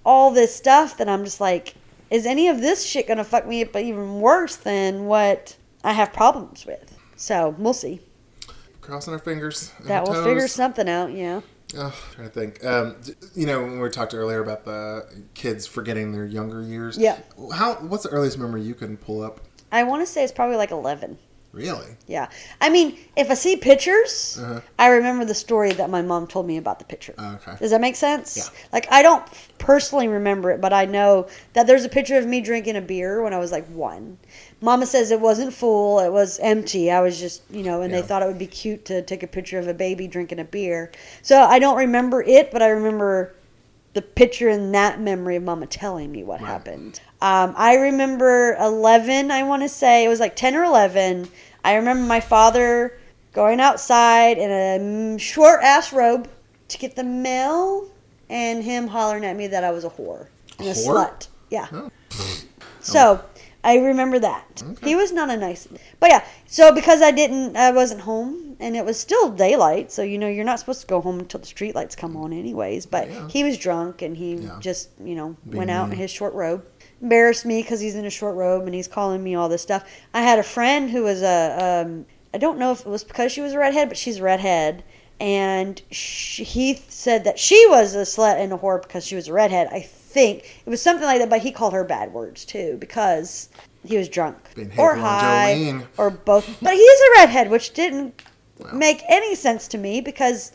[0.05, 1.75] all this stuff that I'm just like,
[2.11, 6.13] is any of this shit gonna fuck me up even worse than what I have
[6.13, 6.97] problems with?
[7.17, 8.01] So we'll see.
[8.81, 9.73] Crossing our fingers.
[9.79, 11.13] and That will figure something out.
[11.13, 11.41] Yeah.
[11.77, 12.65] Oh, trying to think.
[12.65, 12.97] Um,
[13.35, 16.99] you know, when we talked earlier about the kids forgetting their younger years.
[16.99, 17.19] Yeah.
[17.55, 17.75] How?
[17.77, 19.41] What's the earliest memory you can pull up?
[19.71, 21.17] I want to say it's probably like 11.
[21.53, 21.97] Really?
[22.07, 22.29] Yeah.
[22.63, 24.61] I mean, if I see pictures, Uh-huh.
[24.79, 27.15] I remember the story that my mom told me about the picture.
[27.19, 27.57] Okay.
[27.59, 28.37] Does that make sense?
[28.39, 28.45] Yeah.
[28.73, 29.23] Like, I don't
[29.59, 33.23] personally remember it, but I know that there's a picture of me drinking a beer
[33.23, 34.17] when I was like one.
[34.63, 36.91] Mama says it wasn't full, it was empty.
[36.91, 38.01] I was just, you know, and Yeah.
[38.01, 40.45] they thought it would be cute to take a picture of a baby drinking a
[40.45, 40.91] beer.
[41.21, 43.35] So I don't remember it, but I remember
[43.93, 46.47] the picture in that memory of Mama telling me what Right.
[46.49, 47.01] happened.
[47.23, 50.05] Um, I remember 11, I want to say.
[50.05, 51.29] It was like 10 or 11.
[51.65, 52.99] I remember my father
[53.33, 56.29] going outside in a mm, short ass robe
[56.67, 57.89] to get the mail
[58.29, 60.27] and him hollering at me that I was a whore
[60.59, 61.07] and a Whore?
[61.07, 61.29] slut.
[61.49, 61.69] Yeah.
[61.73, 61.91] Oh.
[62.81, 63.23] So
[63.63, 64.65] I remember that.
[64.83, 65.69] He was not a nice,
[66.01, 66.25] but yeah.
[66.47, 69.93] So because I didn't, I wasn't home, and it was still daylight.
[69.93, 72.33] So you know, you're not supposed to go home until the street lights come on,
[72.33, 72.87] anyways.
[72.87, 73.29] But Yeah.
[73.29, 74.57] he was drunk, and he Yeah.
[74.59, 76.65] just, you know, Being went out in his short robe.
[77.03, 79.85] Embarrassed me because he's in a short robe and he's calling me all this stuff.
[80.15, 83.33] I had a friend who was a, um, I don't know if it was because
[83.33, 84.85] she was a redhead, but she's a redhead.
[85.21, 89.29] And she, he said that she was a slut and a whore because she was
[89.29, 89.69] a redhead.
[89.73, 93.49] I think it was something like that, but he called her bad words too because
[93.85, 94.37] he was drunk
[94.79, 95.87] or high Jolene.
[95.97, 96.47] or both.
[96.63, 98.23] But he's a redhead, which didn't
[98.59, 98.71] Wow.
[98.75, 100.53] make any sense to me because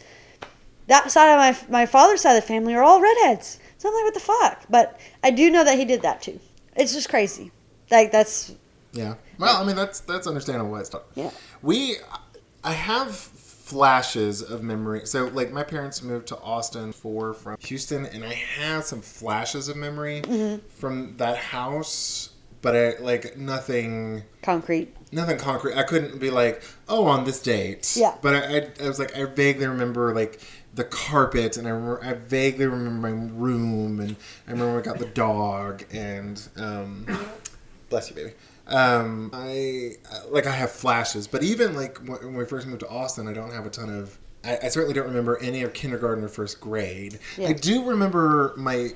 [0.88, 1.38] that side of
[1.68, 3.60] my my father's side of the family are all redheads.
[3.78, 4.64] So I'm like, what the fuck?
[4.70, 6.40] But I do know that he did that too.
[6.76, 7.52] It's just crazy.
[7.92, 8.54] Like that's
[8.94, 9.16] Yeah.
[9.38, 11.04] Well, I mean that's that's understandable why it's tough.
[11.16, 11.32] Yeah.
[11.62, 11.98] We,
[12.64, 15.02] I have flashes of memory.
[15.06, 19.68] So like my parents moved to Austin for from Houston, and I have some flashes
[19.70, 20.66] of memory Mm-hmm.
[20.70, 22.30] from that house,
[22.62, 24.24] but I like nothing.
[24.42, 24.94] concrete.
[25.12, 25.76] Nothing concrete.
[25.76, 27.94] I couldn't be like, oh, on this date.
[27.96, 28.16] Yeah.
[28.22, 30.42] But I, I, I was like, I vaguely remember like
[30.78, 34.16] the carpet, and I, remember, I vaguely remember my room, and
[34.48, 37.06] I remember I got the dog, and um,
[37.90, 38.32] bless you, baby.
[38.68, 39.94] Um, I
[40.30, 43.52] like I have flashes, but even like when we first moved to Austin, I don't
[43.52, 44.18] have a ton of.
[44.44, 47.20] I, I certainly don't remember any of kindergarten or first grade.
[47.38, 47.48] Yeah.
[47.48, 48.92] I do remember my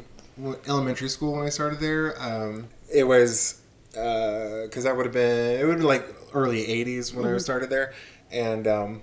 [0.68, 2.22] elementary school when I started there.
[2.22, 3.62] Um, it was
[3.92, 7.94] because that would have been it would be like early '80s when I started there,
[8.30, 9.02] and um,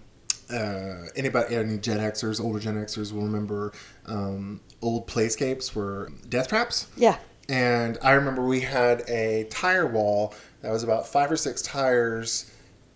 [0.50, 3.72] uh, anybody any Gen Xers, older Gen Xers will remember
[4.06, 6.88] um, old playscapes were death traps.
[6.96, 7.18] Yeah.
[7.48, 12.50] And I remember we had a tire wall that was about five or six tires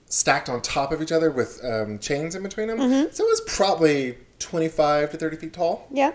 [0.07, 2.79] stacked on top of each other with um, chains in between them.
[2.79, 3.13] Mm-hmm.
[3.13, 5.87] So it was probably 25 to 30 feet tall.
[5.91, 6.13] Yeah.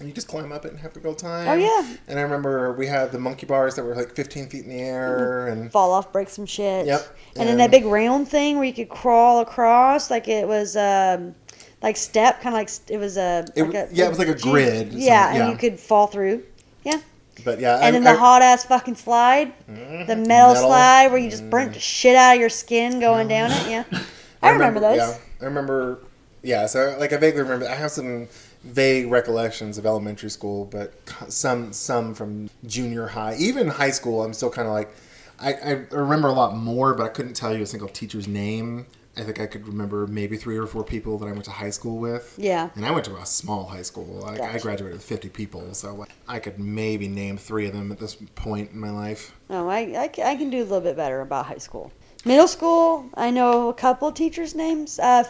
[0.00, 1.46] And you just climb up it and have a good time.
[1.46, 1.96] Oh, yeah.
[2.08, 4.80] And I remember we had the monkey bars that were like 15 feet in the
[4.80, 5.46] air.
[5.48, 6.86] And Fall off, break some shit.
[6.86, 7.06] Yep.
[7.36, 11.34] And, then that big round thing where you could crawl across, like it was um,
[11.82, 14.28] like step, kind of like it was a, It like a yeah, it was like
[14.28, 16.44] a grid, Yeah, so- and you could fall through.
[16.82, 16.98] Yeah.
[17.44, 17.74] but yeah.
[17.76, 18.20] And I, then the I- Mm-hmm.
[18.22, 20.54] hot ass fucking slide, the metal, Metal.
[20.54, 20.62] Mm-hmm.
[20.64, 23.68] slide where you just burnt the shit out of your skin going down it.
[23.68, 23.84] Yeah,
[24.42, 24.96] I, remember, those.
[24.96, 25.98] Yeah, I remember.
[26.42, 27.68] Yeah, so like I vaguely remember.
[27.68, 28.28] I have some
[28.64, 30.92] vague recollections of elementary school, but
[31.28, 34.22] some some from junior high, even high school.
[34.22, 34.90] I'm still kind of like,
[35.38, 38.86] I, I remember a lot more, but I couldn't tell you a single teacher's name.
[39.16, 41.70] I think I could remember maybe three or four people that I went to high
[41.70, 42.34] school with.
[42.38, 42.70] Yeah.
[42.76, 44.24] and I went to a small high school.
[44.24, 47.90] I, I graduated with 50 people, so like, I could maybe name three of them
[47.90, 49.34] at this point in my life.
[49.50, 51.92] Oh, I, I, I can do a little bit better about high school.
[52.24, 54.98] Middle school, I know a couple of teachers' names.
[54.98, 55.24] Uh,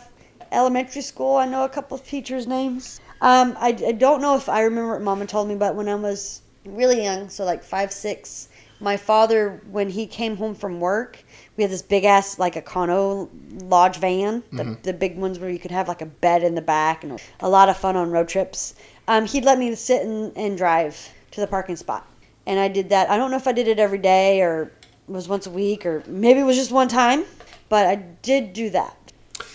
[0.52, 3.00] elementary school, I know a couple of teachers' names.
[3.22, 5.94] Um, I, I don't know if I remember what Mama told me, but when I
[5.94, 8.48] was really young, so like five, six,
[8.80, 11.22] my father, when he came home from work,
[11.56, 13.28] we had this big ass like a Econo
[13.68, 16.62] lodge van, the, the big ones where you could have like a bed in the
[16.62, 18.74] back and a lot of fun on road trips.
[19.06, 20.96] Um, he'd let me sit and, and drive
[21.32, 22.06] to the parking spot,
[22.46, 23.10] and I did that.
[23.10, 24.62] I don't know if I did it every day or
[25.08, 27.24] it was once a week or maybe it was just one time,
[27.68, 28.96] but I did do that,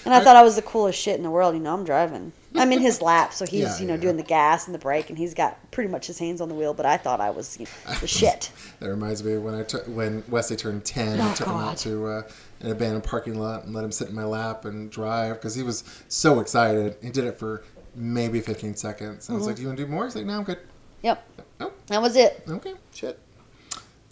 [0.05, 1.55] and I, I- thought I was the coolest shit in the world.
[1.55, 2.31] You know, I'm driving.
[2.57, 3.99] I'm in his lap, so he's Yeah, you know yeah.
[4.01, 6.55] doing the gas and the brake, and he's got pretty much his hands on the
[6.55, 6.73] wheel.
[6.73, 8.51] But I thought I was you know, the shit.
[8.79, 11.19] That reminds me of when I took when Wesley turned ten.
[11.19, 12.21] Oh, I took him out to uh,
[12.61, 15.63] an abandoned parking lot and let him sit in my lap and drive because he
[15.63, 16.95] was so excited.
[17.01, 17.63] He did it for
[17.95, 19.29] maybe 15 seconds.
[19.29, 19.47] And I was Mm-hmm.
[19.47, 20.59] like, "Do you want to do more?" He's like, "No, I'm good."
[21.03, 21.23] Yep,
[21.61, 22.43] Oh, that was it.
[22.49, 23.19] okay, shit.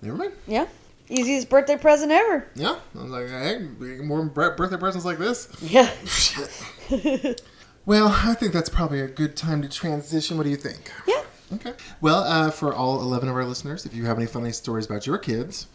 [0.01, 0.33] Never mind.
[0.47, 0.67] Yeah,
[1.09, 2.47] easiest birthday present ever.
[2.55, 3.57] Yeah, I was like, "Hey,
[4.03, 5.89] more birthday presents like this." Yeah.
[7.85, 10.37] Well, I think that's probably a good time to transition.
[10.37, 10.91] What do you think?
[11.07, 11.23] Yeah.
[11.53, 11.73] Okay.
[12.01, 15.05] Well, uh, for all 11 of our listeners, if you have any funny stories about
[15.05, 15.67] your kids,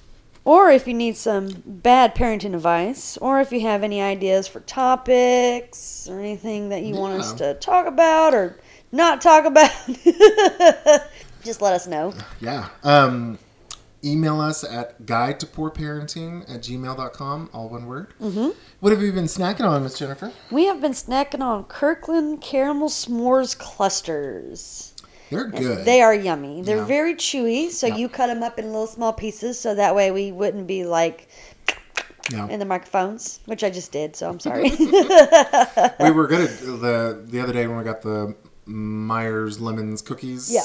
[0.44, 4.60] Or if you need some bad parenting advice, or if you have any ideas for
[4.60, 8.56] topics or anything that you want us to talk about or
[8.90, 9.70] not talk about,
[11.44, 12.14] just let us know.
[12.40, 12.70] yeah.
[12.82, 13.38] Um,
[14.04, 18.14] email us at guide to poor parenting at gmail.com, all one word.
[18.20, 18.50] Mm-hmm.
[18.80, 20.32] What have you been snacking on, Miss Jennifer?
[20.50, 24.94] We have been snacking on Kirkland caramel s'mores clusters.
[25.30, 25.84] They're good.
[25.84, 26.62] They are yummy.
[26.62, 26.84] They're Yeah.
[26.84, 27.96] very chewy, so Yeah.
[27.96, 31.28] you cut them up in little small pieces, so that way we wouldn't be like
[32.30, 32.48] yeah.
[32.48, 34.16] in the microphones, which I just did.
[34.16, 34.70] So I'm sorry.
[36.00, 38.34] we were good at the the other day when we got the
[38.66, 40.50] Myers lemons cookies.
[40.52, 40.62] Yeah.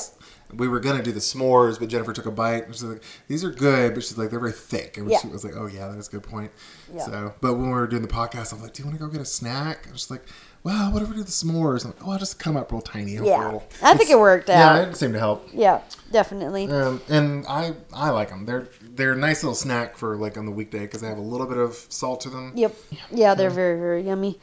[0.57, 3.43] We were gonna do the s'mores, but Jennifer took a bite and she's like, "These
[3.43, 5.19] are good," but she's like, "They're very thick." And Yeah.
[5.19, 6.51] she was like, "Oh yeah, that is a good point."
[6.93, 7.05] Yeah.
[7.05, 9.11] So, but when we were doing the podcast, I'm like, "Do you want to go
[9.11, 10.23] get a snack?" And she's like,
[10.63, 12.81] "Well, what if we do the s'mores?" I'm like, "Oh, I'll just come up real
[12.81, 13.21] tiny." Yeah.
[13.45, 14.75] little." I think it worked out.
[14.83, 15.47] Yeah, it seemed to help.
[15.53, 15.81] yeah,
[16.11, 16.67] definitely.
[16.69, 18.45] Um, and I I like them.
[18.45, 21.21] They're they're a nice little snack for like on the weekday because they have a
[21.21, 22.51] little bit of salt to them.
[22.55, 22.75] Yep.
[23.11, 24.39] Yeah, they're very, very yummy.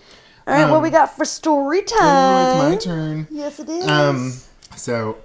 [0.47, 2.75] All right, what Um, we got for story Oh, time?
[2.75, 3.27] it's my turn.
[3.31, 3.87] Yes, it is.
[3.87, 4.33] Um,
[4.75, 5.19] so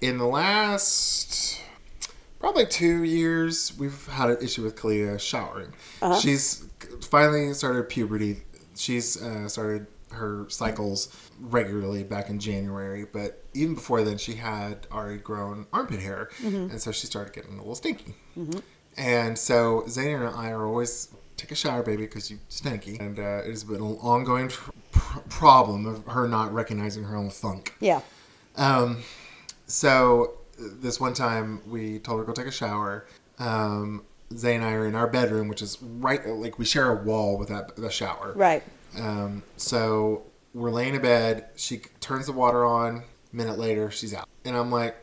[0.00, 1.60] in the last
[2.38, 5.72] probably two years, we've had an issue with Kalia showering.
[6.00, 6.18] Uh-huh.
[6.18, 6.64] She's
[7.02, 8.42] finally started puberty.
[8.76, 14.86] She's uh, started her cycles regularly back in January, but even before then, she had
[14.90, 16.70] already grown armpit hair, Mm-hmm.
[16.70, 18.14] and so she started getting a little stinky.
[18.96, 23.18] And so Zayna and I are always take a shower, baby, because you stinky, and
[23.18, 24.70] uh, it has been an ongoing pr-
[25.28, 27.74] problem of her not recognizing her own funk.
[27.80, 28.00] yeah.
[28.56, 29.02] Um,
[29.70, 33.06] so this one time we told her to go take a shower.
[33.38, 34.04] Um,
[34.36, 37.38] Zay and I are in our bedroom, which is right like we share a wall
[37.38, 38.32] with that the shower.
[38.36, 38.62] Right.
[38.98, 40.22] Um, so
[40.54, 41.46] we're laying in bed.
[41.56, 43.02] She turns the water on.
[43.32, 44.96] Minute later, she's out, and I'm like,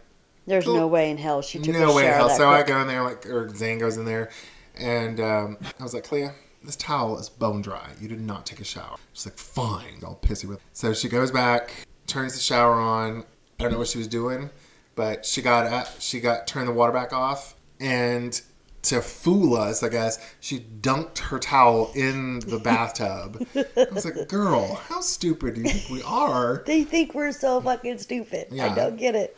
[0.46, 0.76] There's Cool.
[0.76, 2.30] no way in hell she took no a way in hell.
[2.30, 4.32] So I go in there, like, or Zane goes in there,
[4.78, 6.28] and um, I was like, Clea,
[6.62, 7.92] this towel is bone dry.
[8.02, 8.98] You did not take a shower.
[9.14, 10.04] She's like, fine.
[10.06, 10.58] All pissy with.
[10.58, 10.64] It.
[10.74, 11.72] So she goes back,
[12.06, 13.24] turns the shower on.
[13.60, 14.50] I don't know what she was doing,
[14.96, 18.40] but she got at, she got turned the water back off, and
[18.84, 23.46] to fool us, I guess she dunked her towel in the bathtub.
[23.56, 26.64] I was like, girl, how stupid do you think we are?
[26.68, 28.48] They think we're so fucking stupid.
[28.60, 29.36] I don't get it.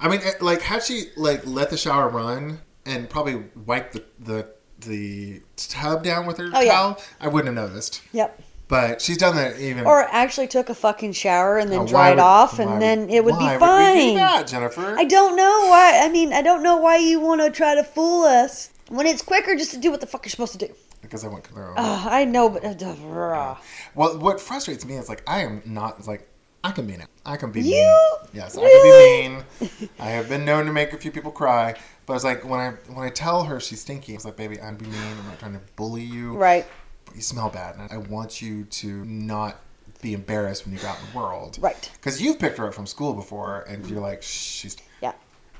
[0.00, 4.48] I mean, like, had she like let the shower run and probably wiped the the,
[4.80, 6.72] the tub down with her Oh, yeah.
[6.72, 8.02] towel, I wouldn't have noticed.
[8.12, 8.42] Yep.
[8.70, 9.84] But she's done that even.
[9.84, 13.10] Or actually took a fucking shower and then Now, dried would- off, and would- then
[13.10, 14.14] it would why be would we do fine.
[14.16, 14.94] that, Jennifer?
[14.96, 15.98] I don't know why.
[16.02, 19.22] I mean, I don't know why you want to try to fool us when it's
[19.22, 20.72] quicker just to do what the fuck you're supposed to do.
[21.02, 21.74] because I want control.
[21.76, 23.54] Ugh, I know, but uh,
[23.94, 26.28] well, what frustrates me is like I am not it's like
[26.62, 27.72] I can be an I can be You?
[27.74, 28.28] mean.
[28.34, 29.28] Yes, I Really?
[29.28, 29.88] can be mean.
[29.98, 31.74] I have been known to make a few people cry.
[32.06, 34.76] But it's like when I when I tell her she's stinky, it's like, baby, I'm
[34.76, 35.00] being mean.
[35.20, 36.36] I'm not trying to bully you.
[36.36, 36.66] right,
[37.14, 39.56] you smell bad, and I want you to not
[40.02, 41.58] be embarrassed when you go out in the world.
[41.60, 44.76] right, Because you've picked her up from school before, and you're like, she's.
[45.02, 45.12] yeah.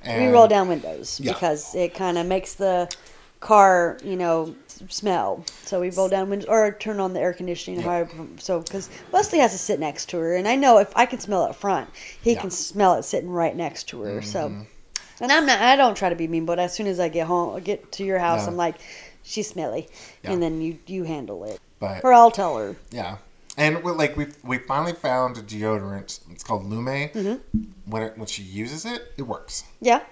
[0.03, 1.33] And we roll down windows Yeah.
[1.35, 2.89] because it kind of makes the
[3.41, 4.55] car, you know,
[4.89, 5.45] smell.
[5.65, 7.81] So we roll down windows or turn on the air conditioning.
[7.81, 8.07] Yeah.
[8.39, 11.21] So because Wesley has to sit next to her, and I know if I can
[11.21, 11.91] smell it up front,
[12.23, 12.37] he Yeah.
[12.37, 12.41] Mm-hmm.
[12.43, 14.23] can smell it sitting right next to her.
[14.23, 14.53] So,
[15.21, 15.61] and I'm not.
[15.61, 18.05] I don't try to be mean, but as soon as I get home, get to
[18.05, 18.47] your house.
[18.47, 18.77] I'm like,
[19.23, 19.89] she's smelly,
[20.25, 20.33] Yeah.
[20.33, 22.77] and then you you handle it, But or I'll tell her.
[22.91, 23.19] yeah,
[23.57, 26.21] and we like we we finally found a deodorant.
[26.31, 26.87] It's called Lume.
[27.11, 27.37] Mm-hmm.
[27.87, 29.65] When it, when she uses it, it works.
[29.81, 30.03] Yeah,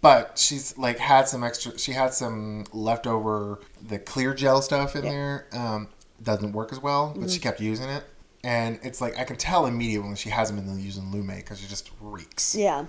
[0.00, 1.78] But she's like had some extra.
[1.78, 5.10] She had some leftover the clear gel stuff in Yeah.
[5.10, 5.46] there.
[5.52, 5.88] Um,
[6.22, 7.28] doesn't work as well, but Mm-hmm.
[7.28, 8.04] she kept using it.
[8.44, 11.66] And it's like I can tell immediately when she hasn't been using Lume because she
[11.66, 12.54] just reeks.
[12.54, 12.84] yeah.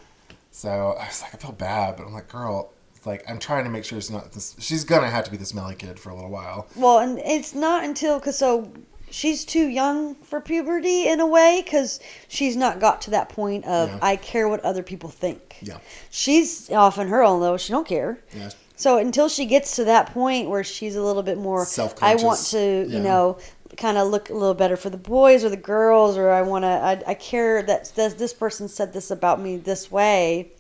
[0.52, 2.72] So I was like, I feel bad, but I'm like, girl,
[3.08, 4.32] like I'm trying to make sure it's not.
[4.34, 6.68] This, she's gonna have to be the smelly kid for a little while.
[6.76, 8.72] Well, and it's not until because so
[9.10, 13.66] she's too young for puberty in a way because she's not got to that point
[13.66, 14.00] of Yeah.
[14.02, 15.56] I care what other people think.
[15.62, 15.78] Yeah,
[16.12, 18.20] She's off on her own though; she don't care.
[18.36, 22.22] yeah, So until she gets to that point where she's a little bit more, Self-conscious.
[22.22, 23.38] I want to, you know,
[23.78, 26.64] kind of look a little better for the boys or the girls, or I want
[26.64, 30.52] to, I, I care that this, this person said this about me this way,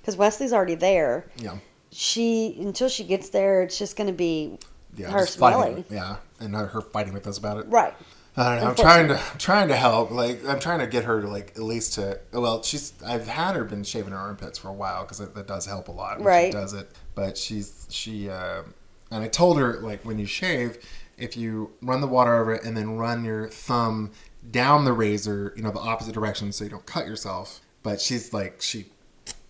[0.00, 1.26] because Wesley's already there.
[1.36, 1.56] Yeah.
[1.98, 4.58] She until she gets there, it's just going to be
[4.96, 5.10] Yeah.
[5.10, 5.84] her smelly.
[5.90, 6.16] Yeah.
[6.40, 7.66] And her her fighting with us about it.
[7.68, 7.94] Right.
[8.36, 8.68] I don't know.
[8.70, 10.10] I'm trying to I'm trying to help.
[10.10, 12.20] Like I'm trying to get her to like at least to.
[12.32, 15.64] Well, she's I've had her been shaving her armpits for a while because that does
[15.64, 16.20] help a lot.
[16.20, 16.48] Right.
[16.48, 18.28] She does it, but she's she.
[18.28, 18.64] Uh,
[19.10, 20.76] and I told her like when you shave,
[21.16, 24.12] if you run the water over it and then run your thumb
[24.50, 27.60] down the razor, you know the opposite direction, so you don't cut yourself.
[27.82, 28.86] But she's like she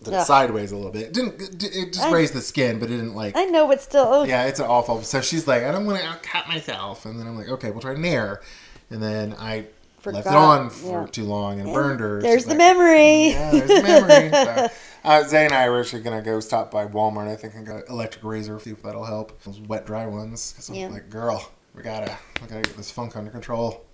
[0.05, 1.03] it sideways a little bit.
[1.03, 3.67] It didn't it it just I- raised the skin, but it didn't like I know,
[3.67, 5.01] but still, oh, yeah, it's awful.
[5.03, 7.05] So she's like, I don't want to cut myself.
[7.05, 8.41] And then I'm like, okay, we'll try Nair.
[8.89, 9.65] And then I
[10.05, 11.07] left it on for yeah.
[11.07, 12.21] too long and burned her.
[12.21, 13.29] there's the like, memory.
[13.29, 14.29] Yeah, there's the memory.
[14.31, 14.67] so,
[15.03, 17.65] uh, Zay and I are actually going to go stop by Walmart, I think, and
[17.65, 19.41] get electric razor, see if that'll help.
[19.43, 20.69] Those wet, dry ones.
[20.71, 20.87] Yeah.
[20.87, 23.85] I'm like, girl, we got to we gotta get this funk under control.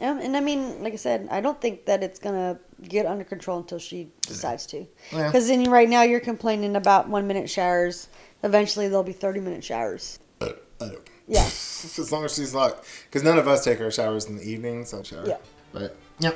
[0.00, 3.24] Um, and I mean, like I said, I don't think that it's gonna get under
[3.24, 4.86] control until she decides to.
[5.12, 5.26] Yeah.
[5.26, 8.08] Because then right now you're complaining about one minute showers.
[8.42, 10.18] Eventually there'll be thirty minute showers.
[10.40, 11.10] I don't.
[11.26, 11.44] Yeah.
[11.44, 12.84] as long as she's not.
[13.04, 15.26] Because none of us take our showers in the evening, so I'll shower.
[15.26, 15.38] Yeah.
[15.72, 16.32] But, yeah.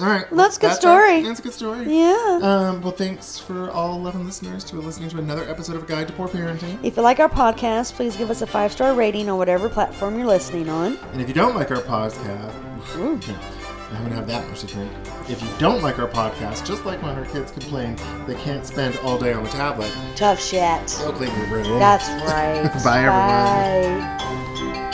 [0.00, 0.30] All right.
[0.30, 1.22] Well, that's a good our- story.
[1.22, 1.86] That's a good story.
[1.94, 2.38] Yeah.
[2.42, 6.12] Um, well, thanks for all 11 listeners to listening to another episode of Guide to
[6.14, 6.78] Poor Parenting.
[6.82, 10.16] If you like our podcast, please give us a five star rating on whatever platform
[10.18, 10.96] you're listening on.
[11.12, 12.54] And if you don't like our podcast,
[12.96, 14.90] I haven't had that much to drink.
[15.28, 17.96] If you don't like our podcast, just like when our kids complain
[18.26, 20.86] they can't spend all day on the tablet, Tough shit.
[20.98, 21.78] go clean your room.
[21.78, 22.62] That's right.
[22.84, 24.00] Bye, everyone.
[24.00, 24.86] Bye.